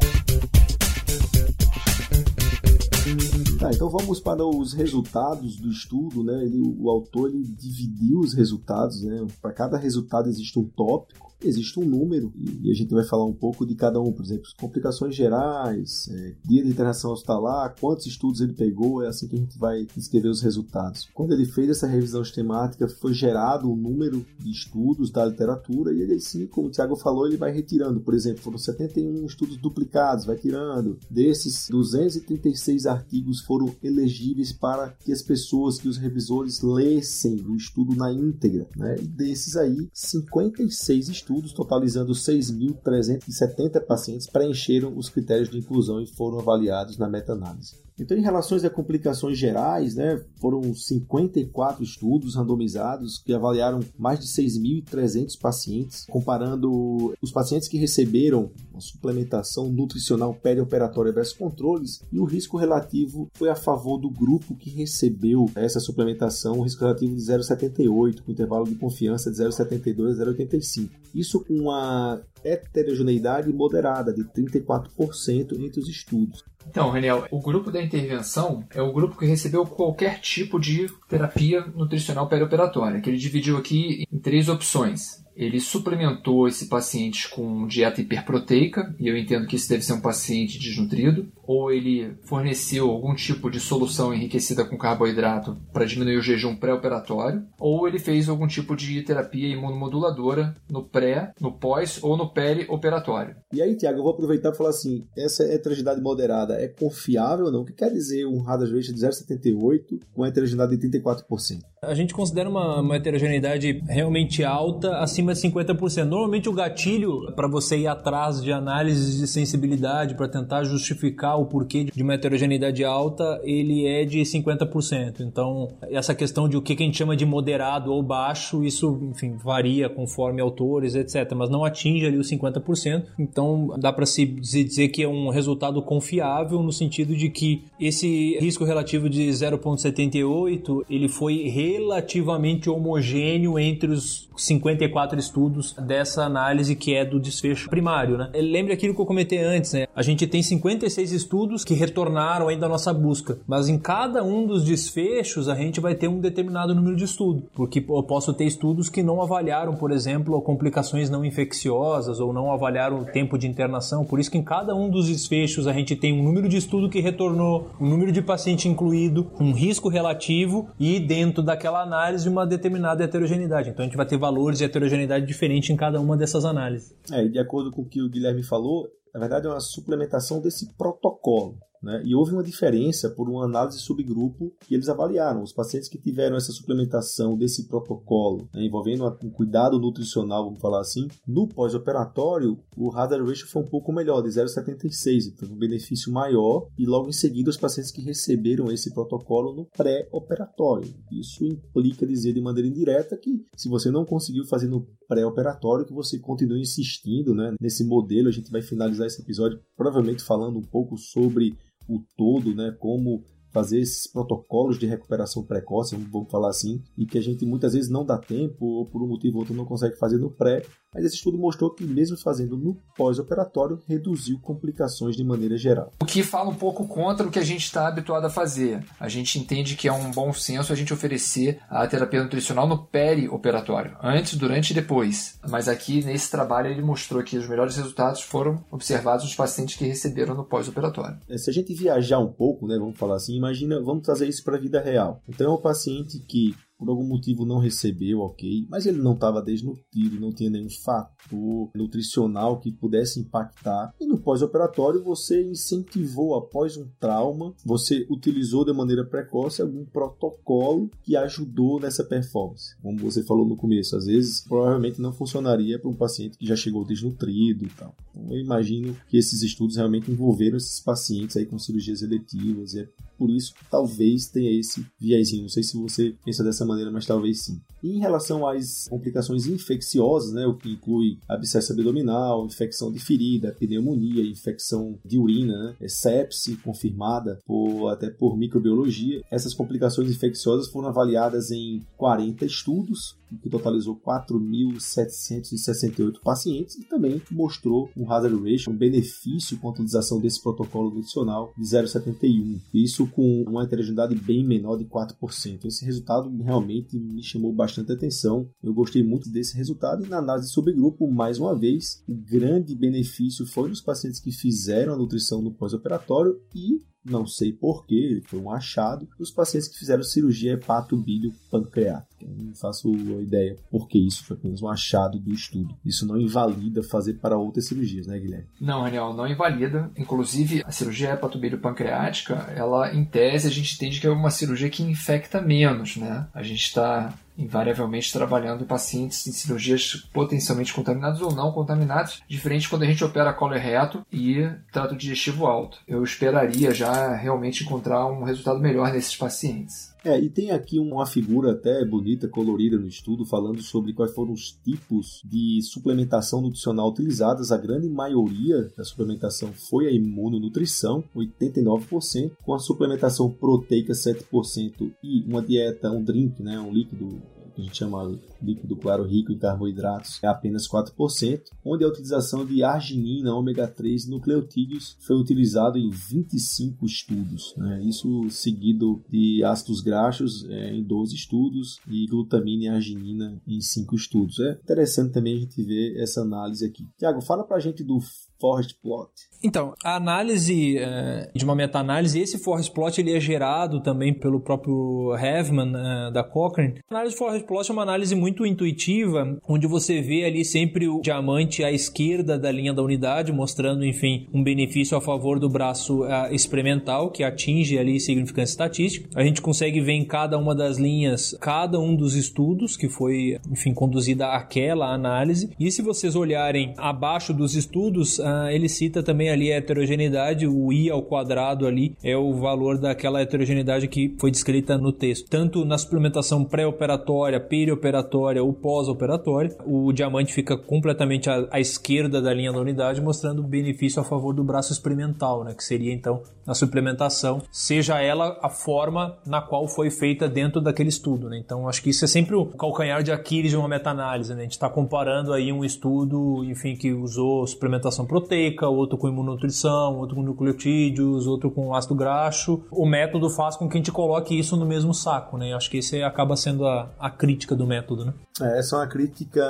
Tá, 3.65 3.71
então 3.71 3.89
vamos 3.89 4.19
para 4.19 4.45
os 4.45 4.73
resultados 4.73 5.57
do 5.57 5.71
estudo, 5.71 6.23
né? 6.23 6.45
Ele, 6.45 6.61
o 6.61 6.87
autor 6.87 7.31
ele 7.31 7.43
dividiu 7.43 8.19
os 8.19 8.31
resultados, 8.31 9.01
né? 9.01 9.25
Para 9.41 9.51
cada 9.51 9.75
resultado 9.75 10.29
existe 10.29 10.59
um 10.59 10.65
tópico 10.65 11.33
existe 11.47 11.79
um 11.79 11.85
número 11.85 12.31
e 12.61 12.71
a 12.71 12.73
gente 12.73 12.93
vai 12.93 13.03
falar 13.03 13.25
um 13.25 13.33
pouco 13.33 13.65
de 13.65 13.75
cada 13.75 13.99
um, 14.01 14.11
por 14.11 14.23
exemplo, 14.23 14.49
complicações 14.59 15.15
gerais, 15.15 16.09
é, 16.11 16.35
dia 16.43 16.63
de 16.63 16.69
internação 16.69 17.11
hospitalar, 17.11 17.75
quantos 17.79 18.05
estudos 18.05 18.41
ele 18.41 18.53
pegou, 18.53 19.03
é 19.03 19.07
assim 19.07 19.27
que 19.27 19.35
a 19.35 19.39
gente 19.39 19.57
vai 19.57 19.87
escrever 19.95 20.29
os 20.29 20.41
resultados. 20.41 21.07
Quando 21.13 21.33
ele 21.33 21.45
fez 21.45 21.69
essa 21.69 21.87
revisão 21.87 22.23
sistemática, 22.23 22.87
foi 22.87 23.13
gerado 23.13 23.71
um 23.71 23.75
número 23.75 24.25
de 24.39 24.51
estudos 24.51 25.11
da 25.11 25.25
literatura 25.25 25.93
e 25.93 26.01
ele 26.01 26.15
assim, 26.15 26.47
como 26.47 26.67
o 26.67 26.71
Tiago 26.71 26.95
falou, 26.95 27.27
ele 27.27 27.37
vai 27.37 27.51
retirando, 27.51 27.99
por 27.99 28.13
exemplo, 28.13 28.41
foram 28.41 28.57
71 28.57 29.25
estudos 29.25 29.57
duplicados, 29.57 30.25
vai 30.25 30.35
tirando. 30.35 30.97
Desses, 31.09 31.67
236 31.69 32.85
artigos 32.85 33.41
foram 33.41 33.73
elegíveis 33.83 34.51
para 34.51 34.89
que 35.03 35.11
as 35.11 35.21
pessoas, 35.21 35.77
que 35.77 35.87
os 35.87 35.97
revisores 35.97 36.61
lessem 36.61 37.45
o 37.47 37.55
estudo 37.55 37.95
na 37.95 38.11
íntegra, 38.11 38.67
né? 38.75 38.95
E 38.99 39.07
desses 39.07 39.55
aí, 39.55 39.87
56 39.93 41.09
estudos 41.09 41.34
estudos, 41.35 41.53
totalizando 41.53 42.13
6.370 42.13 43.81
pacientes, 43.85 44.27
preencheram 44.27 44.97
os 44.97 45.09
critérios 45.09 45.49
de 45.49 45.57
inclusão 45.57 46.01
e 46.01 46.07
foram 46.07 46.39
avaliados 46.39 46.97
na 46.97 47.09
meta-análise. 47.09 47.84
Então, 47.99 48.17
em 48.17 48.21
relação 48.21 48.57
a 48.57 48.69
complicações 48.69 49.37
gerais, 49.37 49.95
né, 49.95 50.21
foram 50.41 50.73
54 50.73 51.83
estudos 51.83 52.35
randomizados 52.35 53.19
que 53.19 53.33
avaliaram 53.33 53.79
mais 53.97 54.19
de 54.19 54.27
6.300 54.27 55.39
pacientes, 55.39 56.05
comparando 56.09 57.13
os 57.21 57.31
pacientes 57.31 57.67
que 57.67 57.77
receberam 57.77 58.51
uma 58.71 58.81
suplementação 58.81 59.69
nutricional 59.69 60.33
perioperatória 60.33 61.13
versus 61.13 61.37
controles, 61.37 62.01
e 62.11 62.19
o 62.19 62.25
risco 62.25 62.57
relativo 62.57 63.29
foi 63.33 63.49
a 63.49 63.55
favor 63.55 63.97
do 63.97 64.09
grupo 64.09 64.55
que 64.55 64.69
recebeu 64.69 65.49
essa 65.55 65.79
suplementação, 65.79 66.59
o 66.59 66.63
risco 66.63 66.83
relativo 66.83 67.15
de 67.15 67.21
0,78, 67.21 68.21
com 68.21 68.31
intervalo 68.31 68.65
de 68.65 68.75
confiança 68.75 69.31
de 69.31 69.37
0,72 69.37 70.21
a 70.21 70.25
0,85. 70.25 70.89
Isso 71.13 71.39
com 71.39 71.53
uma 71.53 72.21
heterogeneidade 72.43 73.51
moderada 73.53 74.13
de 74.13 74.23
34% 74.23 75.57
entre 75.59 75.79
os 75.79 75.87
estudos. 75.87 76.43
Então, 76.69 76.91
Reniel, 76.91 77.25
o 77.31 77.39
grupo 77.39 77.71
da 77.71 77.81
intervenção 77.81 78.63
é 78.71 78.81
o 78.81 78.91
grupo 78.91 79.17
que 79.17 79.25
recebeu 79.25 79.65
qualquer 79.65 80.19
tipo 80.19 80.59
de 80.59 80.87
terapia 81.07 81.65
nutricional 81.75 82.27
perioperatória, 82.27 82.99
que 82.99 83.09
ele 83.09 83.17
dividiu 83.17 83.57
aqui 83.57 84.05
em 84.11 84.17
três 84.19 84.49
opções. 84.49 85.23
Ele 85.35 85.59
suplementou 85.59 86.47
esse 86.47 86.67
paciente 86.67 87.29
com 87.29 87.67
dieta 87.67 87.99
hiperproteica, 87.99 88.95
e 88.97 89.07
eu 89.07 89.17
entendo 89.17 89.47
que 89.47 89.57
isso 89.57 89.67
deve 89.67 89.83
ser 89.83 89.93
um 89.93 90.01
paciente 90.01 90.57
desnutrido, 90.57 91.27
ou 91.47 91.71
ele 91.71 92.15
forneceu 92.23 92.89
algum 92.89 93.13
tipo 93.15 93.49
de 93.49 93.59
solução 93.59 94.13
enriquecida 94.13 94.65
com 94.65 94.77
carboidrato 94.77 95.57
para 95.71 95.85
diminuir 95.85 96.17
o 96.17 96.21
jejum 96.21 96.55
pré-operatório, 96.55 97.45
ou 97.59 97.87
ele 97.87 97.99
fez 97.99 98.29
algum 98.29 98.47
tipo 98.47 98.75
de 98.75 99.01
terapia 99.03 99.47
imunomoduladora 99.47 100.55
no 100.69 100.83
pré, 100.83 101.31
no 101.39 101.51
pós 101.51 101.99
ou 102.03 102.17
no 102.17 102.31
peri-operatório. 102.31 103.35
E 103.53 103.61
aí, 103.61 103.75
Tiago, 103.75 103.99
eu 103.99 104.03
vou 104.03 104.13
aproveitar 104.13 104.51
e 104.51 104.57
falar 104.57 104.69
assim: 104.69 105.07
essa 105.17 105.43
heterogeneidade 105.43 106.01
moderada 106.01 106.55
é 106.55 106.67
confiável 106.67 107.45
ou 107.45 107.51
não? 107.51 107.61
O 107.61 107.65
que 107.65 107.73
quer 107.73 107.91
dizer 107.91 108.25
um 108.25 108.47
hazard 108.47 108.75
ratio 108.75 108.93
de 108.93 108.99
0,78 108.99 109.99
com 110.13 110.25
heterogeneidade 110.25 110.77
de 110.77 110.99
34%? 110.99 111.59
A 111.81 111.93
gente 111.93 112.13
considera 112.13 112.49
uma, 112.49 112.81
uma 112.81 112.95
heterogeneidade 112.95 113.83
realmente 113.87 114.43
alta, 114.43 114.97
acima 114.97 115.33
de 115.33 115.41
50%. 115.41 116.03
Normalmente 116.03 116.49
o 116.49 116.53
gatilho 116.53 117.31
para 117.35 117.47
você 117.47 117.77
ir 117.77 117.87
atrás 117.87 118.41
de 118.41 118.51
análises 118.51 119.17
de 119.17 119.27
sensibilidade 119.27 120.15
para 120.15 120.27
tentar 120.27 120.63
justificar 120.63 121.34
o 121.35 121.45
porquê 121.45 121.85
de 121.85 122.03
uma 122.03 122.13
heterogeneidade 122.13 122.83
alta, 122.83 123.39
ele 123.43 123.85
é 123.85 124.05
de 124.05 124.19
50%. 124.21 125.21
Então, 125.21 125.69
essa 125.83 126.13
questão 126.13 126.47
de 126.47 126.57
o 126.57 126.61
que 126.61 126.73
a 126.73 126.77
gente 126.77 126.97
chama 126.97 127.15
de 127.15 127.25
moderado 127.25 127.91
ou 127.91 128.01
baixo, 128.01 128.63
isso, 128.63 128.99
enfim, 129.11 129.35
varia 129.35 129.89
conforme 129.89 130.41
autores, 130.41 130.95
etc. 130.95 131.33
Mas 131.35 131.49
não 131.49 131.63
atinge 131.63 132.05
ali 132.05 132.17
os 132.17 132.29
50%. 132.29 133.05
Então, 133.17 133.73
dá 133.77 133.91
para 133.91 134.05
se 134.05 134.25
dizer 134.25 134.89
que 134.89 135.03
é 135.03 135.07
um 135.07 135.29
resultado 135.29 135.81
confiável 135.81 136.61
no 136.61 136.71
sentido 136.71 137.15
de 137.15 137.29
que 137.29 137.63
esse 137.79 138.37
risco 138.39 138.63
relativo 138.63 139.09
de 139.09 139.27
0,78 139.27 140.85
ele 140.89 141.07
foi 141.07 141.47
relativamente 141.47 142.69
homogêneo 142.69 143.57
entre 143.59 143.91
os 143.91 144.29
54 144.35 145.19
estudos 145.19 145.73
dessa 145.73 146.23
análise 146.23 146.75
que 146.75 146.93
é 146.93 147.05
do 147.05 147.19
desfecho 147.19 147.69
primário, 147.69 148.17
né? 148.17 148.29
Lembre 148.33 148.73
aquilo 148.73 148.93
que 148.93 149.01
eu 149.01 149.05
comentei 149.05 149.39
antes, 149.39 149.73
né? 149.73 149.87
A 149.95 150.01
gente 150.01 150.27
tem 150.27 150.41
56 150.41 151.11
estudos 151.11 151.24
que 151.63 151.73
retornaram 151.73 152.47
ainda 152.47 152.65
à 152.65 152.69
nossa 152.69 152.93
busca, 152.93 153.37
mas 153.47 153.67
em 153.67 153.77
cada 153.77 154.23
um 154.23 154.45
dos 154.45 154.63
desfechos 154.63 155.49
a 155.49 155.55
gente 155.55 155.79
vai 155.79 155.95
ter 155.95 156.07
um 156.07 156.19
determinado 156.19 156.73
número 156.73 156.95
de 156.95 157.03
estudo, 157.03 157.43
porque 157.53 157.83
eu 157.87 158.03
posso 158.03 158.33
ter 158.33 158.45
estudos 158.45 158.89
que 158.89 159.03
não 159.03 159.21
avaliaram, 159.21 159.75
por 159.75 159.91
exemplo, 159.91 160.41
complicações 160.41 161.09
não 161.09 161.25
infecciosas 161.25 162.19
ou 162.19 162.31
não 162.31 162.51
avaliaram 162.51 163.01
o 163.01 163.05
tempo 163.05 163.37
de 163.37 163.47
internação, 163.47 164.05
por 164.05 164.19
isso 164.19 164.31
que 164.31 164.37
em 164.37 164.43
cada 164.43 164.75
um 164.75 164.89
dos 164.89 165.07
desfechos 165.07 165.67
a 165.67 165.73
gente 165.73 165.95
tem 165.95 166.13
um 166.13 166.23
número 166.23 166.47
de 166.47 166.57
estudo 166.57 166.89
que 166.89 166.99
retornou, 166.99 167.69
um 167.79 167.87
número 167.87 168.11
de 168.11 168.21
paciente 168.21 168.67
incluído, 168.67 169.31
um 169.39 169.51
risco 169.51 169.89
relativo 169.89 170.69
e 170.79 170.99
dentro 170.99 171.41
daquela 171.41 171.81
análise 171.81 172.27
uma 172.27 172.45
determinada 172.45 173.03
heterogeneidade. 173.03 173.69
Então 173.69 173.83
a 173.83 173.87
gente 173.87 173.97
vai 173.97 174.05
ter 174.05 174.17
valores 174.17 174.59
de 174.59 174.65
heterogeneidade 174.65 175.25
diferente 175.25 175.71
em 175.71 175.75
cada 175.75 175.99
uma 175.99 176.15
dessas 176.17 176.45
análises. 176.45 176.93
É, 177.11 177.25
de 177.25 177.39
acordo 177.39 177.71
com 177.71 177.81
o 177.81 177.85
que 177.85 178.01
o 178.01 178.09
Guilherme 178.09 178.43
falou, 178.43 178.87
na 179.15 179.19
verdade 179.21 179.47
é 179.47 179.49
uma 179.49 179.61
suplementação 179.61 180.41
desse 180.41 180.73
protocolo. 180.73 181.57
Né? 181.85 182.01
E 182.03 182.15
houve 182.15 182.33
uma 182.33 182.41
diferença 182.41 183.11
por 183.11 183.29
uma 183.29 183.45
análise 183.45 183.77
subgrupo 183.79 184.51
que 184.61 184.73
eles 184.73 184.89
avaliaram. 184.89 185.43
Os 185.43 185.53
pacientes 185.53 185.87
que 185.87 185.99
tiveram 185.99 186.35
essa 186.35 186.51
suplementação 186.51 187.37
desse 187.37 187.67
protocolo, 187.67 188.49
né, 188.51 188.65
envolvendo 188.65 189.05
um 189.23 189.29
cuidado 189.29 189.77
nutricional, 189.77 190.45
vamos 190.45 190.59
falar 190.59 190.81
assim, 190.81 191.07
no 191.27 191.47
pós-operatório, 191.47 192.57
o 192.75 192.91
hazard 192.91 193.23
ratio 193.23 193.47
foi 193.47 193.61
um 193.61 193.67
pouco 193.67 193.93
melhor, 193.93 194.23
de 194.23 194.29
0,76, 194.29 195.27
então 195.27 195.47
um 195.47 195.57
benefício 195.57 196.11
maior. 196.11 196.67
E 196.75 196.87
logo 196.87 197.07
em 197.07 197.13
seguida, 197.13 197.51
os 197.51 197.57
pacientes 197.57 197.91
que 197.91 198.01
receberam 198.01 198.71
esse 198.71 198.91
protocolo 198.91 199.53
no 199.53 199.65
pré-operatório. 199.65 200.91
Isso 201.11 201.45
implica 201.45 202.07
dizer 202.07 202.33
de 202.33 202.41
maneira 202.41 202.67
indireta 202.67 203.15
que 203.15 203.45
se 203.55 203.69
você 203.69 203.91
não 203.91 204.05
conseguiu 204.05 204.43
fazer 204.45 204.67
no 204.67 204.87
pré-operatório, 205.07 205.85
que 205.85 205.93
você 205.93 206.17
continue 206.17 206.61
insistindo 206.61 207.35
né, 207.35 207.53
nesse 207.61 207.83
modelo. 207.83 208.27
A 208.27 208.31
gente 208.31 208.49
vai 208.49 208.61
finalizar 208.61 209.07
esse 209.07 209.21
episódio 209.21 209.59
provavelmente 209.77 210.23
falando 210.23 210.57
um 210.57 210.63
pouco 210.63 210.97
sobre 210.97 211.55
o 211.87 211.99
todo, 212.17 212.55
né, 212.55 212.75
como 212.79 213.23
fazer 213.55 213.79
esses 213.79 214.05
protocolos 214.05 214.77
de 214.77 214.85
recuperação 214.85 215.41
precoce, 215.41 215.95
vamos 215.95 216.29
falar 216.29 216.49
assim, 216.49 216.83
e 216.97 217.05
que 217.05 217.17
a 217.17 217.21
gente 217.21 217.45
muitas 217.45 217.71
vezes 217.71 217.89
não 217.89 218.05
dá 218.05 218.17
tempo 218.17 218.65
ou 218.65 218.85
por 218.85 219.01
um 219.01 219.07
motivo 219.07 219.37
ou 219.37 219.43
outro 219.43 219.55
não 219.55 219.63
consegue 219.63 219.95
fazer 219.97 220.17
no 220.17 220.29
pré, 220.29 220.61
mas 220.93 221.03
esse 221.03 221.15
estudo 221.15 221.37
mostrou 221.37 221.69
que, 221.69 221.83
mesmo 221.83 222.17
fazendo 222.17 222.55
no 222.55 222.77
pós-operatório, 222.97 223.81
reduziu 223.85 224.39
complicações 224.39 225.15
de 225.17 225.25
maneira 225.25 225.57
geral. 225.57 225.91
O 226.01 226.05
que 226.05 226.23
fala 226.23 226.49
um 226.49 226.55
pouco 226.55 226.87
contra 226.87 227.27
o 227.27 227.31
que 227.31 227.37
a 227.37 227.43
gente 227.43 227.65
está 227.65 227.87
habituado 227.87 228.25
a 228.25 228.29
fazer. 228.29 228.81
A 228.97 229.09
gente 229.09 229.37
entende 229.37 229.75
que 229.75 229.89
é 229.89 229.91
um 229.91 230.11
bom 230.11 230.31
senso 230.31 230.71
a 230.71 230.75
gente 230.75 230.93
oferecer 230.93 231.59
a 231.69 231.85
terapia 231.85 232.23
nutricional 232.23 232.65
no 232.65 232.77
peri-operatório, 232.77 233.97
antes, 234.01 234.35
durante 234.37 234.71
e 234.71 234.73
depois. 234.73 235.37
Mas 235.49 235.67
aqui, 235.67 236.03
nesse 236.03 236.31
trabalho, 236.31 236.69
ele 236.69 236.81
mostrou 236.81 237.21
que 237.23 237.37
os 237.37 237.47
melhores 237.47 237.75
resultados 237.75 238.21
foram 238.21 238.63
observados 238.71 239.25
nos 239.25 239.35
pacientes 239.35 239.75
que 239.75 239.85
receberam 239.85 240.33
no 240.33 240.45
pós-operatório. 240.45 241.17
É, 241.27 241.37
se 241.37 241.49
a 241.49 241.53
gente 241.53 241.73
viajar 241.73 242.19
um 242.19 242.31
pouco, 242.31 242.67
né, 242.67 242.77
vamos 242.79 242.97
falar 242.97 243.15
assim, 243.15 243.37
imagina, 243.45 243.81
vamos 243.81 244.03
trazer 244.03 244.27
isso 244.27 244.43
para 244.43 244.57
a 244.57 244.59
vida 244.59 244.81
real. 244.81 245.21
Então, 245.27 245.51
é 245.51 245.55
um 245.55 245.61
paciente 245.61 246.19
que 246.19 246.55
por 246.77 246.89
algum 246.89 247.07
motivo 247.07 247.45
não 247.45 247.57
recebeu, 247.57 248.19
ok, 248.19 248.67
mas 248.69 248.85
ele 248.85 249.01
não 249.01 249.13
estava 249.13 249.41
desnutrido, 249.41 250.19
não 250.19 250.33
tinha 250.33 250.49
nenhum 250.49 250.69
fator 250.69 251.69
nutricional 251.75 252.59
que 252.59 252.71
pudesse 252.71 253.19
impactar. 253.19 253.93
E 253.99 254.05
no 254.05 254.17
pós-operatório 254.17 255.03
você 255.03 255.41
incentivou 255.41 256.35
após 256.35 256.75
um 256.77 256.87
trauma, 256.99 257.53
você 257.65 258.05
utilizou 258.09 258.65
de 258.65 258.73
maneira 258.73 259.05
precoce 259.05 259.61
algum 259.61 259.85
protocolo 259.85 260.89
que 261.03 261.15
ajudou 261.15 261.79
nessa 261.79 262.03
performance. 262.03 262.75
Como 262.81 262.97
você 262.99 263.23
falou 263.23 263.45
no 263.45 263.55
começo, 263.55 263.95
às 263.95 264.05
vezes 264.05 264.41
provavelmente 264.41 265.01
não 265.01 265.13
funcionaria 265.13 265.79
para 265.79 265.89
um 265.89 265.95
paciente 265.95 266.37
que 266.37 266.45
já 266.45 266.55
chegou 266.55 266.85
desnutrido 266.85 267.65
e 267.65 267.69
tal. 267.69 267.95
Então, 268.11 268.31
eu 268.31 268.39
imagino 268.39 268.95
que 269.07 269.17
esses 269.17 269.41
estudos 269.41 269.77
realmente 269.77 270.11
envolveram 270.11 270.57
esses 270.57 270.79
pacientes 270.81 271.37
aí 271.37 271.45
com 271.45 271.57
cirurgias 271.57 272.01
eletivas 272.01 272.73
e 272.73 272.81
é 272.81 272.89
por 273.17 273.29
isso 273.29 273.53
talvez 273.69 274.27
tenha 274.27 274.51
esse 274.51 274.85
viésinho. 274.99 275.43
Não 275.43 275.49
sei 275.49 275.63
se 275.63 275.77
você 275.77 276.15
pensa 276.23 276.43
dessa 276.43 276.65
maneira, 276.65 276.91
mas 276.91 277.05
talvez 277.05 277.43
sim. 277.43 277.61
E 277.83 277.95
em 277.95 277.99
relação 277.99 278.47
às 278.47 278.87
complicações 278.89 279.47
infecciosas, 279.47 280.33
né, 280.33 280.45
o 280.45 280.55
que 280.55 280.71
inclui 280.71 281.19
abscesso 281.27 281.73
abdominal, 281.73 282.45
infecção 282.45 282.91
de 282.91 282.99
ferida, 282.99 283.55
pneumonia, 283.59 284.23
infecção 284.23 284.97
de 285.05 285.17
urina, 285.17 285.55
né, 285.55 285.75
é 285.79 285.87
sepse 285.87 286.55
confirmada 286.57 287.39
por, 287.45 287.89
até 287.89 288.09
por 288.09 288.37
microbiologia, 288.37 289.21
essas 289.29 289.53
complicações 289.53 290.09
infecciosas 290.09 290.67
foram 290.67 290.89
avaliadas 290.89 291.51
em 291.51 291.81
40 291.97 292.45
estudos, 292.45 293.15
que 293.41 293.49
totalizou 293.49 293.95
4.768 293.95 296.19
pacientes 296.23 296.75
e 296.75 296.83
também 296.83 297.21
mostrou 297.31 297.89
um 297.95 298.11
hazard 298.11 298.35
ratio, 298.37 298.71
um 298.71 298.77
benefício 298.77 299.57
com 299.57 299.67
a 299.67 299.71
utilização 299.71 300.19
desse 300.19 300.41
protocolo 300.41 300.93
nutricional 300.93 301.53
de 301.57 301.63
0,71. 301.63 302.59
Isso 302.73 303.07
com 303.07 303.43
uma 303.43 303.63
heterogeneidade 303.63 304.15
bem 304.15 304.43
menor 304.43 304.77
de 304.77 304.85
4%. 304.85 305.65
Esse 305.65 305.85
resultado 305.85 306.29
realmente 306.41 306.97
me 306.97 307.23
chamou 307.23 307.53
bastante 307.53 307.91
atenção. 307.91 308.49
Eu 308.63 308.73
gostei 308.73 309.03
muito 309.03 309.29
desse 309.29 309.55
resultado 309.55 310.05
e 310.05 310.09
na 310.09 310.17
análise 310.17 310.49
subgrupo, 310.49 311.09
mais 311.11 311.39
uma 311.39 311.57
vez, 311.57 312.03
o 312.07 312.13
grande 312.13 312.75
benefício 312.75 313.45
foi 313.45 313.69
nos 313.69 313.81
pacientes 313.81 314.19
que 314.19 314.31
fizeram 314.31 314.93
a 314.93 314.97
nutrição 314.97 315.41
no 315.41 315.51
pós-operatório 315.51 316.39
e 316.53 316.81
não 317.05 317.25
sei 317.25 317.53
porquê, 317.53 318.21
foi 318.25 318.39
um 318.39 318.51
achado, 318.51 319.07
dos 319.17 319.31
pacientes 319.31 319.67
que 319.67 319.77
fizeram 319.77 320.03
cirurgia 320.03 320.53
hepato-bílio 320.53 321.31
pancreática. 321.51 322.25
Eu 322.25 322.45
não 322.45 322.55
faço 322.55 322.91
ideia 323.21 323.55
por 323.69 323.87
que 323.87 323.99
isso, 323.99 324.23
foi 324.23 324.35
apenas 324.35 324.61
um 324.61 324.67
achado 324.67 325.19
do 325.19 325.31
estudo. 325.31 325.75
Isso 325.85 326.07
não 326.07 326.19
invalida 326.19 326.81
fazer 326.81 327.15
para 327.15 327.37
outras 327.37 327.67
cirurgias, 327.67 328.07
né, 328.07 328.17
Guilherme? 328.17 328.47
Não, 328.59 328.83
Daniel, 328.83 329.13
não 329.13 329.27
invalida. 329.27 329.91
Inclusive, 329.95 330.63
a 330.65 330.71
cirurgia 330.71 331.11
hepato-bílio 331.11 331.59
pancreática, 331.59 332.33
ela, 332.55 332.93
em 332.93 333.05
tese, 333.05 333.47
a 333.47 333.51
gente 333.51 333.75
entende 333.75 334.01
que 334.01 334.07
é 334.07 334.09
uma 334.11 334.31
cirurgia 334.31 334.69
que 334.69 334.83
infecta 334.83 335.41
menos, 335.41 335.97
né? 335.97 336.27
A 336.33 336.41
gente 336.41 336.63
está 336.63 337.13
invariavelmente 337.37 338.11
trabalhando 338.11 338.63
em 338.63 338.67
pacientes 338.67 339.25
em 339.27 339.31
cirurgias 339.31 340.07
potencialmente 340.13 340.73
contaminados 340.73 341.21
ou 341.21 341.33
não 341.33 341.51
contaminados, 341.51 342.21
diferente 342.27 342.69
quando 342.69 342.83
a 342.83 342.85
gente 342.85 343.03
opera 343.03 343.33
colo 343.33 343.55
reto 343.55 344.05
e 344.11 344.49
trato 344.71 344.95
digestivo 344.95 345.45
alto. 345.45 345.79
Eu 345.87 346.03
esperaria 346.03 346.73
já 346.73 347.15
realmente 347.15 347.63
encontrar 347.63 348.05
um 348.05 348.23
resultado 348.23 348.59
melhor 348.59 348.91
nesses 348.91 349.15
pacientes. 349.15 349.94
É, 350.05 350.19
e 350.19 350.29
tem 350.29 350.51
aqui 350.51 350.77
uma 350.77 351.03
figura 351.07 351.53
até 351.53 351.83
bonita, 351.83 352.27
colorida 352.27 352.77
no 352.77 352.87
estudo, 352.87 353.25
falando 353.25 353.59
sobre 353.63 353.91
quais 353.91 354.13
foram 354.13 354.33
os 354.33 354.51
tipos 354.51 355.19
de 355.25 355.59
suplementação 355.63 356.41
nutricional 356.41 356.89
utilizadas. 356.91 357.51
A 357.51 357.57
grande 357.57 357.89
maioria 357.89 358.71
da 358.77 358.83
suplementação 358.83 359.51
foi 359.51 359.87
a 359.87 359.91
imunonutrição, 359.91 361.03
89%, 361.15 362.33
com 362.43 362.53
a 362.53 362.59
suplementação 362.59 363.31
proteica 363.31 363.93
7% 363.93 364.91
e 365.03 365.23
uma 365.27 365.41
dieta, 365.41 365.89
um 365.89 366.03
drink, 366.03 366.39
né, 366.39 366.59
um 366.59 366.71
líquido 366.71 367.19
que 367.55 367.61
a 367.61 367.65
gente 367.65 367.77
chama 367.77 368.17
líquido 368.41 368.75
claro 368.75 369.03
rico 369.03 369.31
em 369.31 369.37
carboidratos, 369.37 370.19
é 370.21 370.27
apenas 370.27 370.67
4%, 370.67 371.41
onde 371.63 371.83
a 371.83 371.87
utilização 371.87 372.45
de 372.45 372.63
arginina, 372.63 373.33
ômega 373.33 373.67
3 373.67 374.07
nucleotídeos 374.07 374.97
foi 374.99 375.15
utilizado 375.15 375.77
em 375.77 375.89
25 375.89 376.85
estudos. 376.85 377.53
Né? 377.57 377.83
Isso 377.83 378.29
seguido 378.29 379.01
de 379.09 379.43
ácidos 379.43 379.81
graxos 379.81 380.45
é, 380.49 380.73
em 380.73 380.83
12 380.83 381.15
estudos 381.15 381.79
e 381.87 382.05
glutamina 382.07 382.65
e 382.65 382.67
arginina 382.67 383.41
em 383.47 383.61
5 383.61 383.95
estudos. 383.95 384.39
É 384.39 384.51
interessante 384.51 385.13
também 385.13 385.37
a 385.37 385.39
gente 385.39 385.63
ver 385.63 385.97
essa 385.97 386.21
análise 386.21 386.65
aqui. 386.65 386.85
Tiago, 386.97 387.21
fala 387.21 387.43
pra 387.43 387.59
gente 387.59 387.83
do 387.83 387.99
forest 388.39 388.75
plot. 388.81 389.11
Então, 389.43 389.73
a 389.83 389.95
análise 389.95 390.77
é, 390.77 391.29
de 391.35 391.45
uma 391.45 391.55
meta-análise, 391.55 392.19
esse 392.19 392.39
forest 392.39 392.73
plot 392.73 392.99
ele 392.99 393.15
é 393.15 393.19
gerado 393.19 393.79
também 393.81 394.13
pelo 394.13 394.39
próprio 394.39 395.15
Hevman 395.15 395.71
é, 395.75 396.11
da 396.11 396.23
Cochrane. 396.23 396.79
A 396.89 396.95
análise 396.95 397.15
forest 397.15 397.45
plot 397.45 397.69
é 397.69 397.73
uma 397.73 397.83
análise 397.83 398.15
muito 398.15 398.45
intuitiva, 398.45 399.37
onde 399.47 399.67
você 399.67 400.01
vê 400.01 400.25
ali 400.25 400.43
sempre 400.43 400.87
o 400.87 400.99
diamante 401.01 401.63
à 401.63 401.71
esquerda 401.71 402.39
da 402.39 402.51
linha 402.51 402.73
da 402.73 402.81
unidade, 402.81 403.31
mostrando, 403.31 403.85
enfim, 403.85 404.27
um 404.33 404.43
benefício 404.43 404.97
a 404.97 405.01
favor 405.01 405.39
do 405.39 405.49
braço 405.49 406.05
é, 406.05 406.33
experimental, 406.33 407.11
que 407.11 407.23
atinge 407.23 407.77
ali 407.77 407.99
significância 407.99 408.53
estatística. 408.53 409.09
A 409.15 409.23
gente 409.23 409.41
consegue 409.41 409.79
ver 409.79 409.93
em 409.93 410.05
cada 410.05 410.37
uma 410.37 410.55
das 410.55 410.77
linhas, 410.77 411.37
cada 411.39 411.79
um 411.79 411.95
dos 411.95 412.15
estudos 412.15 412.75
que 412.75 412.89
foi, 412.89 413.37
enfim, 413.51 413.73
conduzida 413.73 414.29
aquela 414.29 414.91
análise. 414.91 415.51
E 415.59 415.71
se 415.71 415.81
vocês 415.81 416.15
olharem 416.15 416.73
abaixo 416.77 417.33
dos 417.33 417.55
estudos, 417.55 418.19
uh, 418.25 418.49
ele 418.49 418.67
cita 418.67 419.03
também 419.03 419.29
ali 419.29 419.53
a 419.53 419.57
heterogeneidade, 419.57 420.47
o 420.47 420.73
i 420.73 420.89
ao 420.89 421.03
quadrado 421.03 421.67
ali 421.67 421.95
é 422.03 422.17
o 422.17 422.33
valor 422.33 422.77
daquela 422.77 423.21
heterogeneidade 423.21 423.87
que 423.87 424.15
foi 424.19 424.31
descrita 424.31 424.77
no 424.77 424.91
texto. 424.91 425.29
Tanto 425.29 425.63
na 425.63 425.77
suplementação 425.77 426.43
pré-operatória, 426.43 427.39
perioperatória 427.39 428.43
ou 428.43 428.51
pós-operatória, 428.51 429.55
o 429.65 429.93
diamante 429.93 430.33
fica 430.33 430.57
completamente 430.57 431.29
à, 431.29 431.47
à, 431.51 431.59
esquerda 431.59 432.21
da 432.21 432.33
linha 432.33 432.51
da 432.51 432.59
unidade, 432.59 433.01
mostrando 433.01 433.43
benefício 433.43 434.01
a 434.01 434.05
favor 434.05 434.33
do 434.33 434.43
braço 434.43 434.73
experimental, 434.73 435.43
né, 435.43 435.53
que 435.53 435.63
seria 435.63 435.93
então 435.93 436.21
a 436.47 436.53
suplementação, 436.53 437.41
seja 437.51 437.99
ela 437.99 438.37
a 438.41 438.49
forma 438.49 439.17
na 439.25 439.41
qual 439.41 439.67
foi 439.67 439.89
feita 439.89 440.27
dentro 440.29 440.61
daquele 440.61 440.89
estudo. 440.89 441.27
Né? 441.27 441.39
Então, 441.43 441.67
acho 441.67 441.81
que 441.81 441.89
isso 441.89 442.05
é 442.05 442.07
sempre 442.07 442.35
o 442.35 442.45
calcanhar 442.45 443.01
de 443.01 443.11
Aquiles 443.11 443.51
de 443.51 443.57
uma 443.57 443.67
meta-análise. 443.67 444.33
Né? 444.33 444.41
A 444.41 444.43
gente 444.43 444.51
está 444.51 444.69
comparando 444.69 445.33
aí 445.33 445.51
um 445.51 445.65
estudo, 445.65 446.43
enfim, 446.45 446.75
que 446.75 446.93
usou 446.93 447.45
suplementação 447.47 448.05
proteica, 448.15 448.67
outro 448.67 448.97
com 448.97 449.09
imunonutrição, 449.09 449.97
outro 449.97 450.15
com 450.15 450.23
nucleotídeos, 450.23 451.27
outro 451.27 451.51
com 451.51 451.75
ácido 451.75 451.93
graxo. 451.93 452.63
O 452.71 452.85
método 452.85 453.29
faz 453.29 453.57
com 453.57 453.67
que 453.67 453.75
a 453.75 453.79
gente 453.79 453.91
coloque 453.91 454.37
isso 454.37 454.55
no 454.55 454.65
mesmo 454.65 454.93
saco, 454.93 455.37
né? 455.37 455.53
Acho 455.53 455.69
que 455.69 455.77
esse 455.77 456.01
acaba 456.01 456.37
sendo 456.37 456.65
a, 456.65 456.89
a 456.97 457.09
crítica 457.09 457.55
do 457.55 457.67
método, 457.67 458.05
né? 458.05 458.13
É, 458.41 458.59
essa 458.59 458.75
é 458.75 458.79
uma 458.79 458.87
crítica 458.87 459.43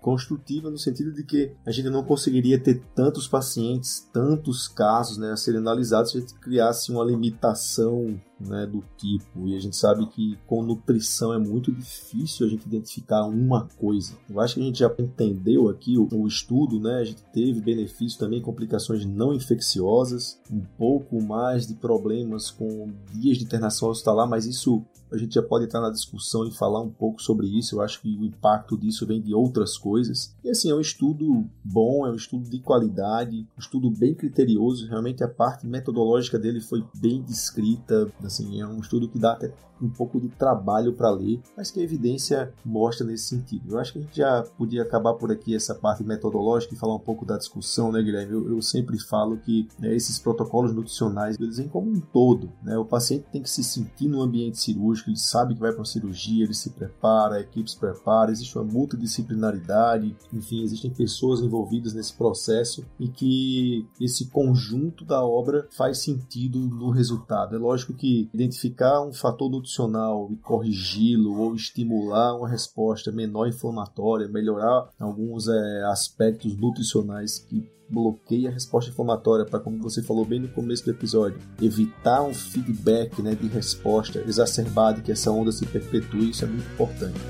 construtiva 0.00 0.70
no 0.70 0.78
sentido 0.78 1.12
de 1.12 1.24
que 1.24 1.52
a 1.64 1.70
gente 1.70 1.88
não 1.88 2.02
conseguiria 2.02 2.58
ter 2.58 2.82
tantos 2.94 3.28
pacientes, 3.28 4.08
tantos 4.12 4.66
casos 4.66 5.16
né, 5.18 5.30
a 5.32 5.36
serem 5.36 5.60
analisados 5.60 6.12
se 6.12 6.18
a 6.18 6.20
gente 6.20 6.34
criasse 6.34 6.90
uma 6.90 7.04
limitação 7.04 8.18
né, 8.40 8.66
do 8.66 8.82
tipo. 8.96 9.46
E 9.46 9.56
a 9.56 9.60
gente 9.60 9.76
sabe 9.76 10.06
que 10.06 10.38
com 10.46 10.62
nutrição 10.62 11.32
é 11.32 11.38
muito 11.38 11.70
difícil 11.72 12.46
a 12.46 12.50
gente 12.50 12.66
identificar 12.66 13.24
uma 13.24 13.68
coisa. 13.78 14.16
Eu 14.28 14.40
acho 14.40 14.54
que 14.54 14.60
a 14.60 14.64
gente 14.64 14.78
já 14.78 14.92
entendeu 14.98 15.68
aqui 15.68 15.98
o, 15.98 16.08
o 16.12 16.26
estudo, 16.26 16.80
né? 16.80 16.96
A 16.96 17.04
gente 17.04 17.22
teve 17.32 17.60
benefícios 17.60 18.16
também, 18.16 18.40
complicações 18.40 19.04
não 19.04 19.34
infecciosas, 19.34 20.40
um 20.50 20.62
pouco 20.78 21.20
mais 21.22 21.66
de 21.66 21.74
problemas 21.74 22.50
com 22.50 22.90
dias 23.12 23.38
de 23.38 23.44
internação 23.44 23.90
hospitalar, 23.90 24.28
mas 24.28 24.46
isso 24.46 24.84
a 25.12 25.16
gente 25.16 25.34
já 25.34 25.42
pode 25.42 25.64
entrar 25.64 25.80
na 25.80 25.90
discussão 25.90 26.46
e 26.46 26.50
falar 26.50 26.80
um 26.80 26.90
pouco 26.90 27.22
sobre 27.22 27.46
isso. 27.46 27.76
Eu 27.76 27.80
acho 27.80 28.00
que 28.00 28.16
o 28.16 28.24
impacto 28.24 28.76
disso 28.76 29.06
vem 29.06 29.20
de 29.20 29.34
outras 29.34 29.76
coisas. 29.76 30.34
E 30.44 30.50
assim, 30.50 30.70
é 30.70 30.74
um 30.74 30.80
estudo 30.80 31.44
bom, 31.64 32.06
é 32.06 32.10
um 32.10 32.14
estudo 32.14 32.48
de 32.48 32.58
qualidade, 32.60 33.46
um 33.56 33.60
estudo 33.60 33.90
bem 33.90 34.14
criterioso. 34.14 34.86
Realmente 34.86 35.22
a 35.24 35.28
parte 35.28 35.66
metodológica 35.66 36.38
dele 36.38 36.60
foi 36.60 36.84
bem 36.94 37.22
descrita. 37.22 38.10
Assim, 38.22 38.60
é 38.60 38.66
um 38.66 38.80
estudo 38.80 39.08
que 39.08 39.18
dá 39.18 39.32
até 39.32 39.52
um 39.82 39.88
pouco 39.88 40.20
de 40.20 40.28
trabalho 40.28 40.92
para 40.92 41.10
ler, 41.10 41.40
mas 41.56 41.70
que 41.70 41.80
a 41.80 41.82
evidência 41.82 42.52
mostra 42.64 43.06
nesse 43.06 43.24
sentido. 43.24 43.72
Eu 43.72 43.78
acho 43.78 43.92
que 43.92 43.98
a 43.98 44.02
gente 44.02 44.16
já 44.16 44.42
podia 44.56 44.82
acabar 44.82 45.14
por 45.14 45.32
aqui 45.32 45.54
essa 45.54 45.74
parte 45.74 46.04
metodológica 46.04 46.74
e 46.74 46.78
falar 46.78 46.94
um 46.94 47.00
pouco 47.00 47.24
da 47.24 47.38
discussão, 47.38 47.90
né, 47.90 48.02
Guilherme? 48.02 48.32
Eu, 48.32 48.48
eu 48.50 48.62
sempre 48.62 48.98
falo 48.98 49.38
que 49.38 49.68
né, 49.78 49.94
esses 49.94 50.18
protocolos 50.18 50.74
nutricionais, 50.74 51.36
eles 51.40 51.56
vêm 51.56 51.68
como 51.68 51.90
um 51.90 52.00
todo, 52.00 52.52
né? 52.62 52.76
O 52.76 52.84
paciente 52.84 53.26
tem 53.32 53.42
que 53.42 53.50
se 53.50 53.64
sentir 53.64 54.08
no 54.08 54.20
ambiente 54.20 54.58
cirúrgico, 54.58 54.99
ele 55.08 55.16
sabe 55.16 55.54
que 55.54 55.60
vai 55.60 55.70
para 55.70 55.80
uma 55.80 55.84
cirurgia, 55.84 56.44
ele 56.44 56.54
se 56.54 56.70
prepara, 56.70 57.36
a 57.36 57.40
equipe 57.40 57.70
se 57.70 57.78
prepara, 57.78 58.30
existe 58.30 58.56
uma 58.56 58.64
multidisciplinaridade, 58.64 60.16
enfim, 60.32 60.62
existem 60.62 60.90
pessoas 60.90 61.40
envolvidas 61.40 61.94
nesse 61.94 62.12
processo 62.14 62.84
e 62.98 63.08
que 63.08 63.86
esse 64.00 64.28
conjunto 64.28 65.04
da 65.04 65.24
obra 65.24 65.66
faz 65.70 66.02
sentido 66.02 66.58
no 66.58 66.90
resultado. 66.90 67.54
É 67.54 67.58
lógico 67.58 67.94
que 67.94 68.28
identificar 68.32 69.02
um 69.02 69.12
fator 69.12 69.50
nutricional 69.50 70.28
e 70.30 70.36
corrigi-lo 70.36 71.38
ou 71.38 71.54
estimular 71.54 72.36
uma 72.36 72.48
resposta 72.48 73.12
menor 73.12 73.48
inflamatória, 73.48 74.28
melhorar 74.28 74.88
alguns 74.98 75.48
é, 75.48 75.84
aspectos 75.84 76.56
nutricionais 76.56 77.38
que 77.38 77.79
bloqueia 77.90 78.48
a 78.48 78.52
resposta 78.52 78.90
inflamatória 78.90 79.44
para, 79.44 79.60
como 79.60 79.78
você 79.78 80.02
falou 80.02 80.24
bem 80.24 80.40
no 80.40 80.48
começo 80.48 80.84
do 80.84 80.90
episódio, 80.90 81.38
evitar 81.60 82.22
um 82.22 82.32
feedback 82.32 83.20
né, 83.20 83.34
de 83.34 83.48
resposta 83.48 84.22
exacerbado 84.26 85.02
que 85.02 85.12
essa 85.12 85.30
onda 85.30 85.50
se 85.52 85.66
perpetue, 85.66 86.30
isso 86.30 86.44
é 86.44 86.48
muito 86.48 86.70
importante. 86.72 87.20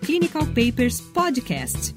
Clinical 0.00 0.46
Papers 0.46 1.00
Podcast 1.00 1.94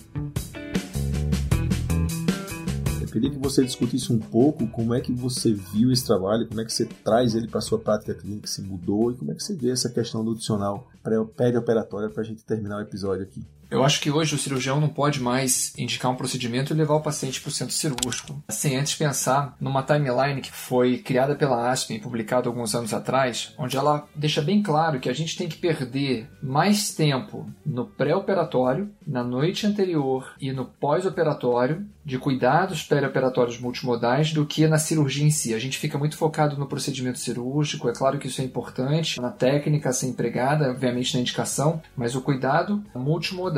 queria 3.17 3.31
que 3.31 3.39
você 3.39 3.63
discutisse 3.63 4.13
um 4.13 4.19
pouco 4.19 4.67
como 4.67 4.93
é 4.93 5.01
que 5.01 5.11
você 5.11 5.51
viu 5.51 5.91
esse 5.91 6.05
trabalho, 6.05 6.47
como 6.47 6.61
é 6.61 6.65
que 6.65 6.71
você 6.71 6.85
traz 6.85 7.33
ele 7.33 7.47
para 7.47 7.57
a 7.57 7.61
sua 7.61 7.79
prática 7.79 8.13
clínica, 8.13 8.45
se 8.45 8.61
mudou 8.61 9.11
e 9.11 9.15
como 9.15 9.31
é 9.31 9.35
que 9.35 9.43
você 9.43 9.55
vê 9.55 9.71
essa 9.71 9.89
questão 9.89 10.21
nutricional 10.21 10.87
pré-operatória 11.35 12.09
para 12.09 12.21
a 12.21 12.25
gente 12.25 12.45
terminar 12.45 12.77
o 12.77 12.81
episódio 12.81 13.23
aqui. 13.23 13.43
Eu 13.69 13.83
acho 13.83 13.99
que 13.99 14.09
hoje 14.09 14.33
o 14.33 14.37
cirurgião 14.37 14.79
não 14.79 14.87
pode 14.87 15.21
mais 15.21 15.73
indicar 15.77 16.09
um 16.09 16.15
procedimento 16.15 16.73
e 16.73 16.77
levar 16.77 16.95
o 16.95 17.01
paciente 17.01 17.41
para 17.41 17.49
o 17.49 17.51
centro 17.51 17.73
cirúrgico, 17.73 18.41
sem 18.47 18.77
antes 18.77 18.95
pensar 18.95 19.55
numa 19.59 19.83
timeline 19.83 20.41
que 20.41 20.51
foi 20.51 20.99
criada 20.99 21.35
pela 21.35 21.69
Aspen 21.69 21.97
e 21.97 22.01
publicada 22.01 22.47
alguns 22.47 22.73
anos 22.73 22.93
atrás, 22.93 23.53
onde 23.57 23.75
ela 23.75 24.07
deixa 24.15 24.41
bem 24.41 24.63
claro 24.63 24.99
que 25.01 25.09
a 25.09 25.13
gente 25.13 25.35
tem 25.35 25.49
que 25.49 25.57
perder 25.57 26.29
mais 26.41 26.93
tempo 26.93 27.45
no 27.65 27.85
pré-operatório, 27.85 28.89
na 29.05 29.23
noite 29.23 29.67
anterior 29.67 30.33
e 30.39 30.53
no 30.53 30.65
pós-operatório 30.65 31.85
de 32.05 32.17
cuidados 32.17 32.83
pré-operatórios 32.83 33.59
multimodais 33.59 34.31
do 34.31 34.45
que 34.45 34.65
na 34.65 34.77
cirurgia 34.77 35.25
em 35.25 35.29
si. 35.29 35.53
A 35.53 35.59
gente 35.59 35.77
fica 35.77 35.97
muito 35.97 36.15
focado 36.15 36.57
no 36.57 36.65
procedimento 36.65 37.19
cirúrgico, 37.19 37.89
é 37.89 37.93
claro 37.93 38.17
que 38.17 38.27
isso 38.27 38.39
é 38.39 38.45
importante, 38.45 39.19
na 39.19 39.29
técnica 39.29 39.89
a 39.89 39.93
ser 39.93 40.07
empregada, 40.07 40.71
obviamente 40.71 41.13
na 41.13 41.19
indicação, 41.19 41.81
mas 41.97 42.15
o 42.15 42.21
cuidado 42.21 42.81
multimodal 42.95 43.56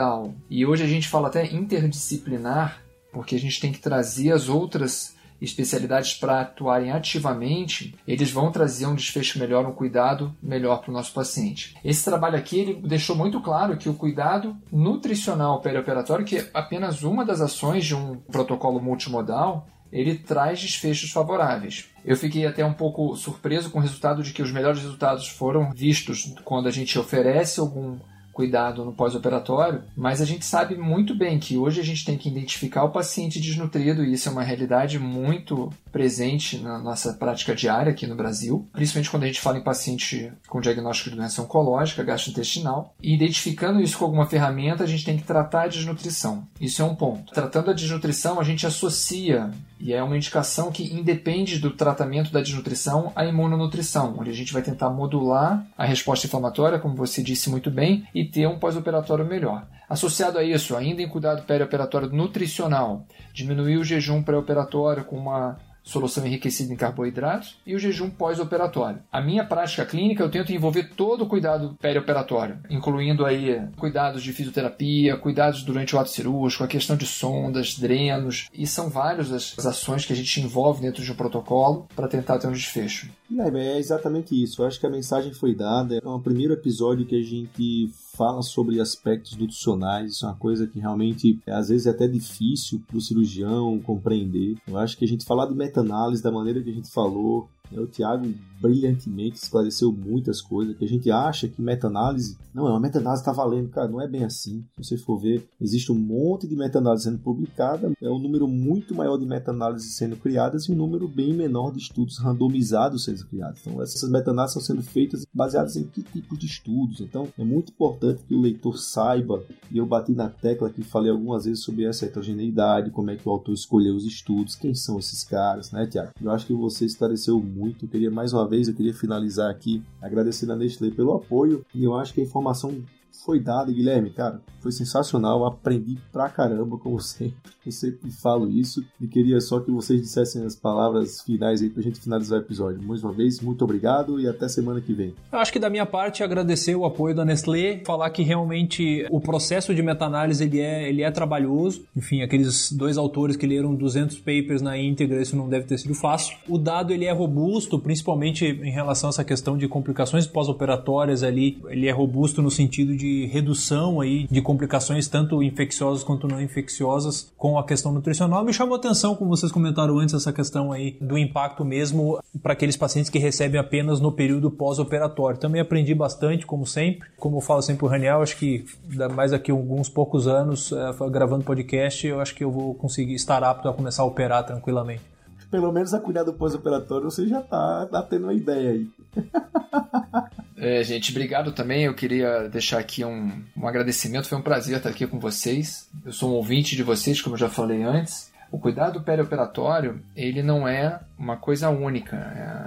E 0.50 0.66
hoje 0.66 0.84
a 0.84 0.88
gente 0.88 1.08
fala 1.08 1.28
até 1.28 1.46
interdisciplinar, 1.46 2.82
porque 3.12 3.36
a 3.36 3.40
gente 3.40 3.60
tem 3.60 3.72
que 3.72 3.80
trazer 3.80 4.32
as 4.32 4.50
outras 4.50 5.16
especialidades 5.42 6.14
para 6.14 6.42
atuarem 6.42 6.92
ativamente, 6.92 7.96
eles 8.08 8.32
vão 8.32 8.52
trazer 8.52 8.86
um 8.86 8.96
desfecho 8.96 9.40
melhor, 9.40 9.66
um 9.66 9.72
cuidado 9.72 10.36
melhor 10.42 10.82
para 10.82 10.92
o 10.92 10.94
nosso 10.94 11.14
paciente. 11.14 11.76
Esse 11.84 12.04
trabalho 12.04 12.38
aqui 12.38 12.60
ele 12.60 12.74
deixou 12.76 13.16
muito 13.16 13.40
claro 13.42 13.78
que 13.78 13.90
o 13.90 13.94
cuidado 13.94 14.56
nutricional 14.72 15.62
perioperatório, 15.62 16.26
que 16.26 16.38
é 16.38 16.50
apenas 16.54 17.04
uma 17.04 17.26
das 17.26 17.42
ações 17.42 17.86
de 17.86 17.96
um 17.96 18.18
protocolo 18.18 18.82
multimodal, 18.82 19.68
ele 19.92 20.16
traz 20.16 20.62
desfechos 20.62 21.12
favoráveis. 21.12 21.90
Eu 22.06 22.16
fiquei 22.16 22.46
até 22.46 22.64
um 22.64 22.74
pouco 22.74 23.16
surpreso 23.16 23.72
com 23.72 23.80
o 23.80 23.82
resultado 23.82 24.22
de 24.22 24.34
que 24.34 24.42
os 24.42 24.52
melhores 24.52 24.82
resultados 24.82 25.28
foram 25.28 25.72
vistos 25.72 26.34
quando 26.44 26.68
a 26.68 26.72
gente 26.72 27.00
oferece 27.00 27.60
algum 27.60 27.98
cuidado 28.40 28.86
no 28.86 28.94
pós-operatório, 28.94 29.84
mas 29.98 30.22
a 30.22 30.26
gente 30.26 30.46
sabe 30.46 30.78
muito 30.78 31.14
bem 31.14 31.38
que 31.38 31.58
hoje 31.58 31.82
a 31.82 31.84
gente 31.84 32.06
tem 32.06 32.18
que 32.18 32.30
identificar 32.30 32.86
o 32.86 32.90
paciente 32.90 33.38
desnutrido 33.38 34.02
e 34.02 34.14
isso 34.14 34.30
é 34.30 34.32
uma 34.32 34.44
realidade 34.44 34.98
muito 34.98 35.70
presente 35.92 36.58
na 36.58 36.80
nossa 36.80 37.12
prática 37.16 37.54
diária 37.54 37.92
aqui 37.92 38.08
no 38.08 38.16
Brasil, 38.16 38.66
principalmente 38.72 39.12
quando 39.12 39.24
a 39.24 39.28
gente 39.28 39.42
fala 39.42 39.58
em 39.58 39.62
paciente 39.62 40.32
com 40.48 40.62
diagnóstico 40.62 41.10
de 41.10 41.18
doença 41.18 41.42
oncológica, 41.42 42.02
gastrointestinal. 42.02 42.96
E 43.04 43.14
identificando 43.14 43.82
isso 43.82 43.98
com 43.98 44.06
alguma 44.06 44.26
ferramenta, 44.26 44.86
a 44.86 44.88
gente 44.88 45.04
tem 45.04 45.18
que 45.18 45.24
tratar 45.24 45.64
a 45.64 45.68
desnutrição. 45.68 46.48
Isso 46.62 46.82
é 46.82 46.86
um 46.86 46.96
ponto. 46.96 47.34
Tratando 47.34 47.72
a 47.72 47.74
desnutrição, 47.74 48.40
a 48.40 48.44
gente 48.46 48.66
associa 48.66 49.52
e 49.80 49.94
é 49.94 50.04
uma 50.04 50.18
indicação 50.18 50.72
que 50.72 50.84
independe 50.94 51.58
do 51.58 51.72
tratamento 51.72 52.32
da 52.32 52.42
desnutrição 52.42 53.14
à 53.16 53.26
imunonutrição, 53.26 54.16
onde 54.20 54.30
a 54.30 54.34
gente 54.34 54.52
vai 54.52 54.62
tentar 54.62 54.90
modular 54.90 55.66
a 55.78 55.86
resposta 55.86 56.28
inflamatória, 56.28 56.80
como 56.80 56.96
você 56.96 57.24
disse 57.24 57.50
muito 57.50 57.72
bem, 57.72 58.06
e 58.14 58.26
ter 58.26 58.46
um 58.48 58.60
pós-operatório 58.60 59.26
melhor. 59.26 59.66
Associado 59.88 60.38
a 60.38 60.44
isso, 60.44 60.76
ainda 60.76 61.02
em 61.02 61.08
cuidado 61.08 61.46
perioperatório 61.46 62.10
nutricional, 62.10 63.06
diminuir 63.34 63.78
o 63.78 63.84
jejum 63.84 64.22
pré-operatório 64.22 65.06
com 65.06 65.18
uma 65.18 65.58
solução 65.84 66.26
enriquecida 66.26 66.74
em 66.74 66.78
carboidratos 66.78 67.58
e 67.66 67.76
o 67.76 67.80
jejum 67.80 68.10
pós-operatório. 68.10 69.02
A 69.12 69.22
minha 69.22 69.44
prática 69.44 69.86
clínica 69.86 70.24
eu 70.24 70.32
tento 70.32 70.52
envolver 70.52 70.90
todo 70.96 71.24
o 71.24 71.28
cuidado 71.28 71.76
perioperatório, 71.82 72.60
incluindo 72.70 73.26
aí 73.26 73.62
cuidados 73.78 74.22
de 74.22 74.34
fisioterapia, 74.34 75.18
cuidados 75.18 75.64
durante 75.64 75.96
o 75.96 76.00
ato 76.00 76.10
cirúrgico, 76.10 76.64
a 76.64 76.68
questão 76.68 76.96
de 76.96 77.06
sondas, 77.06 77.78
drenos, 77.78 78.50
e 78.54 78.68
são 78.68 78.90
várias 78.90 79.32
as 79.32 79.66
ações 79.66 80.06
que 80.06 80.14
a 80.14 80.16
gente 80.16 80.42
envolve 80.42 80.82
dentro 80.82 81.04
de 81.04 81.12
um 81.12 81.16
protocolo 81.16 81.88
para 81.96 82.08
tentar 82.08 82.38
ter 82.38 82.48
um 82.48 82.52
desfecho. 82.52 83.10
É, 83.38 83.58
é 83.58 83.78
exatamente 83.78 84.42
isso. 84.42 84.62
Eu 84.62 84.68
acho 84.68 84.80
que 84.80 84.86
a 84.86 84.90
mensagem 84.90 85.34
foi 85.34 85.56
dada. 85.56 86.00
É 86.04 86.08
um 86.08 86.22
primeiro 86.22 86.54
episódio 86.54 87.06
que 87.06 87.16
a 87.16 87.24
gente 87.24 87.92
fala 88.20 88.42
sobre 88.42 88.82
aspectos 88.82 89.38
nutricionais. 89.38 90.12
Isso 90.12 90.26
é 90.26 90.28
uma 90.28 90.36
coisa 90.36 90.68
que 90.68 90.78
realmente 90.78 91.40
às 91.48 91.70
vezes 91.70 91.88
é 91.88 91.92
até 91.92 92.06
difícil 92.06 92.84
para 92.86 92.98
o 92.98 93.02
cirurgião 93.02 93.80
compreender. 93.80 94.58
Eu 94.68 94.78
acho 94.78 94.98
que 94.98 95.06
a 95.06 95.08
gente 95.08 95.24
falar 95.24 95.46
de 95.46 95.56
meta-análise 95.56 96.22
da 96.22 96.30
maneira 96.30 96.62
que 96.62 96.70
a 96.70 96.74
gente 96.74 96.92
falou 96.92 97.48
o 97.78 97.88
Tiago 97.88 98.28
brilhantemente 98.62 99.38
esclareceu 99.38 99.92
muitas 99.92 100.42
coisas 100.42 100.76
que 100.76 100.84
a 100.84 100.88
gente 100.88 101.10
acha 101.10 101.48
que 101.48 101.62
meta-análise. 101.62 102.38
Não, 102.54 102.68
é 102.68 102.72
uma 102.72 102.80
meta-análise 102.80 103.22
está 103.22 103.32
valendo, 103.32 103.70
cara, 103.70 103.88
não 103.88 104.02
é 104.02 104.08
bem 104.08 104.24
assim. 104.24 104.66
Se 104.76 104.84
você 104.84 104.98
for 104.98 105.18
ver, 105.18 105.48
existe 105.62 105.92
um 105.92 105.96
monte 105.96 106.48
de 106.48 106.56
meta-análise 106.56 107.06
sendo 107.06 107.20
publicada, 107.20 107.92
é 108.02 108.10
um 108.10 108.20
número 108.20 108.48
muito 108.48 108.94
maior 108.94 109.18
de 109.18 109.26
meta-análises 109.26 109.96
sendo 109.96 110.18
criadas 110.18 110.66
e 110.66 110.72
um 110.72 110.76
número 110.76 111.08
bem 111.08 111.34
menor 111.34 111.72
de 111.72 111.80
estudos 111.80 112.18
randomizados 112.18 113.06
sendo 113.06 113.26
criados. 113.28 113.62
Então, 113.62 113.82
essas 113.82 114.10
meta-análises 114.10 114.58
estão 114.58 114.76
sendo 114.76 114.86
feitas 114.86 115.26
baseadas 115.34 115.78
em 115.78 115.84
que 115.84 116.04
tipo 116.04 116.38
de 116.38 116.46
estudos. 116.46 117.00
Então, 117.00 117.28
é 117.38 117.44
muito 117.44 117.72
importante 117.72 118.24
que 118.28 118.36
o 118.36 118.42
leitor 118.42 118.78
saiba, 118.78 119.44
e 119.72 119.78
eu 119.78 119.86
bati 119.86 120.12
na 120.12 120.30
tecla 120.30 120.70
que 120.70 120.84
falei 120.84 121.12
algumas 121.12 121.46
vezes 121.46 121.64
sobre 121.64 121.86
essa 121.86 122.06
heterogeneidade, 122.06 122.92
como 122.92 123.12
é 123.12 123.16
que 123.16 123.28
o 123.28 123.32
autor 123.32 123.54
escolheu 123.54 123.96
os 123.96 124.06
estudos, 124.06 124.56
quem 124.56 124.74
são 124.74 125.00
esses 125.00 125.24
caras, 125.24 125.72
né, 125.72 125.88
Tiago? 125.88 126.12
Eu 126.22 126.32
acho 126.32 126.46
que 126.46 126.54
você 126.54 126.86
esclareceu 126.86 127.40
muito 127.40 127.59
muito. 127.60 127.86
Eu 127.86 127.90
queria 127.90 128.10
mais 128.10 128.32
uma 128.32 128.48
vez, 128.48 128.68
eu 128.68 128.74
queria 128.74 128.94
finalizar 128.94 129.52
aqui 129.52 129.84
agradecendo 130.02 130.54
a 130.54 130.56
Nestlé 130.56 130.90
pelo 130.90 131.14
apoio 131.14 131.66
e 131.76 131.84
eu 131.84 131.96
acho 131.96 132.14
que 132.14 132.22
a 132.22 132.24
informação 132.24 132.82
foi 133.26 133.40
dada, 133.40 133.72
Guilherme, 133.72 134.10
cara, 134.10 134.42
foi 134.62 134.72
sensacional, 134.72 135.46
aprendi 135.46 135.98
pra 136.12 136.30
caramba, 136.30 136.78
como 136.78 137.00
sempre, 137.02 137.52
eu 137.66 137.72
sempre 137.72 138.12
falo 138.12 138.50
isso, 138.50 138.84
e 139.00 139.08
queria 139.08 139.40
só 139.42 139.60
que 139.60 139.72
vocês 139.72 140.02
dissessem 140.02 140.46
as 140.46 140.56
palavras 140.56 141.22
finais 141.22 141.62
aí 141.62 141.70
pra 141.70 141.84
gente 141.84 142.00
finalizar 142.00 142.40
o 142.40 142.42
episódio. 142.42 142.82
Mais 142.82 143.04
uma 143.04 143.12
vez, 143.12 143.40
muito 143.42 143.64
obrigado 143.64 144.20
e 144.20 144.28
até 144.28 144.48
semana 144.48 144.82
que 144.82 144.94
vem. 144.94 145.14
Eu 145.32 145.40
acho 145.40 145.52
que 145.52 145.60
da 145.60 145.70
minha 145.70 145.86
parte, 145.86 146.24
agradecer 146.24 146.76
o 146.76 146.86
apoio 146.86 147.16
da 147.16 147.26
Nestlé, 147.26 147.82
falar 147.86 148.10
que 148.10 148.24
realmente 148.24 149.06
o 149.10 149.20
processo 149.20 149.74
de 149.76 149.82
meta-análise 149.82 150.44
ele 150.44 150.60
é, 150.60 150.90
ele 150.90 151.02
é 151.02 151.12
trabalhoso, 151.12 151.84
enfim, 151.96 152.22
aqueles 152.22 152.72
dois 152.72 152.98
autores 152.98 153.36
que 153.36 153.46
leram 153.46 153.76
200 153.76 154.18
papers 154.20 154.62
na 154.62 154.78
íntegra, 154.78 155.22
isso 155.22 155.36
não 155.36 155.50
deve 155.50 155.66
ter 155.66 155.78
sido 155.78 155.94
fácil. 155.94 156.38
O 156.48 156.58
dado 156.58 156.94
ele 156.94 157.06
é 157.06 157.12
robusto, 157.12 157.80
principalmente 157.80 158.46
em 158.46 158.72
relação 158.72 159.10
a 159.10 159.12
essa 159.12 159.24
questão 159.24 159.58
de 159.58 159.68
complicações 159.68 160.26
pós-operatórias 160.26 161.24
ali, 161.24 161.62
ele 161.68 161.88
é 161.88 161.92
robusto 161.92 162.42
no 162.42 162.50
sentido 162.50 162.96
de 162.96 163.09
redução 163.28 164.02
aí 164.02 164.28
de 164.30 164.42
complicações 164.42 165.08
tanto 165.08 165.42
infecciosas 165.44 166.04
quanto 166.04 166.28
não 166.28 166.42
infecciosas 166.42 167.32
com 167.38 167.58
a 167.58 167.64
questão 167.64 167.92
nutricional. 167.92 168.44
Me 168.44 168.54
chamou 168.54 168.76
atenção, 168.76 169.16
como 169.16 169.30
vocês 169.36 169.52
comentaram 169.52 169.98
antes, 170.00 170.16
essa 170.16 170.34
questão 170.34 170.72
aí 170.72 170.98
do 171.02 171.18
impacto 171.18 171.64
mesmo 171.64 172.20
para 172.42 172.54
aqueles 172.54 172.78
pacientes 172.78 173.10
que 173.10 173.20
recebem 173.20 173.60
apenas 173.60 174.00
no 174.00 174.12
período 174.12 174.52
pós-operatório. 174.52 175.40
Também 175.40 175.62
aprendi 175.62 175.94
bastante, 175.94 176.46
como 176.46 176.66
sempre. 176.66 177.08
Como 177.18 177.38
eu 177.38 177.42
falo 177.42 177.62
sempre 177.62 177.86
o 177.86 177.88
Raniel, 177.88 178.22
acho 178.22 178.38
que 178.38 178.66
mais 179.14 179.32
daqui 179.32 179.52
a 179.52 179.54
alguns 179.54 179.90
poucos 179.90 180.28
anos, 180.28 180.72
é, 180.72 181.10
gravando 181.10 181.44
podcast, 181.44 182.06
eu 182.06 182.20
acho 182.20 182.36
que 182.36 182.44
eu 182.44 182.52
vou 182.52 182.74
conseguir 182.74 183.14
estar 183.14 183.44
apto 183.44 183.68
a 183.68 183.74
começar 183.74 184.04
a 184.04 184.06
operar 184.06 184.46
tranquilamente 184.46 185.02
pelo 185.50 185.72
menos 185.72 185.94
a 185.94 186.00
cuidar 186.00 186.24
do 186.24 186.34
pós-operatório 186.34 187.10
você 187.10 187.28
já 187.28 187.42
tá, 187.42 187.86
tá 187.88 188.02
tendo 188.04 188.24
uma 188.24 188.34
ideia 188.34 188.72
aí. 188.72 188.90
É, 190.62 190.84
gente, 190.84 191.12
obrigado 191.12 191.54
também. 191.54 191.86
Eu 191.86 191.94
queria 191.94 192.50
deixar 192.50 192.80
aqui 192.80 193.06
um, 193.06 193.32
um 193.56 193.66
agradecimento. 193.66 194.28
Foi 194.28 194.38
um 194.38 194.42
prazer 194.42 194.76
estar 194.76 194.90
aqui 194.90 195.08
com 195.08 195.18
vocês. 195.18 195.90
Eu 196.06 196.12
sou 196.12 196.32
um 196.32 196.34
ouvinte 196.34 196.76
de 196.76 196.84
vocês, 196.84 197.22
como 197.22 197.36
eu 197.36 197.40
já 197.40 197.48
falei 197.48 197.82
antes. 197.82 198.30
O 198.52 198.60
cuidado 198.60 199.02
perioperatório, 199.02 200.02
ele 200.16 200.44
não 200.44 200.68
é 200.68 201.00
uma 201.18 201.38
coisa 201.38 201.70
única. 201.70 202.18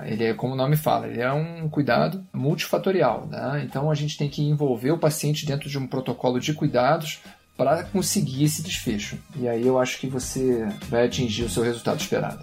É, 0.05 0.12
ele 0.12 0.25
é, 0.25 0.33
como 0.33 0.55
o 0.55 0.57
nome 0.57 0.77
fala, 0.77 1.07
ele 1.07 1.21
é 1.21 1.31
um 1.33 1.68
cuidado 1.68 2.25
multifatorial. 2.33 3.27
Né? 3.27 3.62
Então 3.68 3.90
a 3.90 3.95
gente 3.95 4.16
tem 4.16 4.31
que 4.31 4.42
envolver 4.42 4.92
o 4.92 4.99
paciente 4.99 5.45
dentro 5.45 5.68
de 5.68 5.77
um 5.77 5.87
protocolo 5.87 6.40
de 6.40 6.55
cuidados 6.55 7.21
para 7.57 7.85
conseguir 7.85 8.45
esse 8.45 8.62
desfecho. 8.62 9.18
E 9.37 9.49
aí 9.49 9.66
eu 9.66 9.79
acho 9.79 9.99
que 9.99 10.07
você 10.07 10.66
vai 10.88 11.07
atingir 11.07 11.45
o 11.45 11.51
seu 11.51 11.62
resultado 11.62 12.01
esperado. 12.01 12.42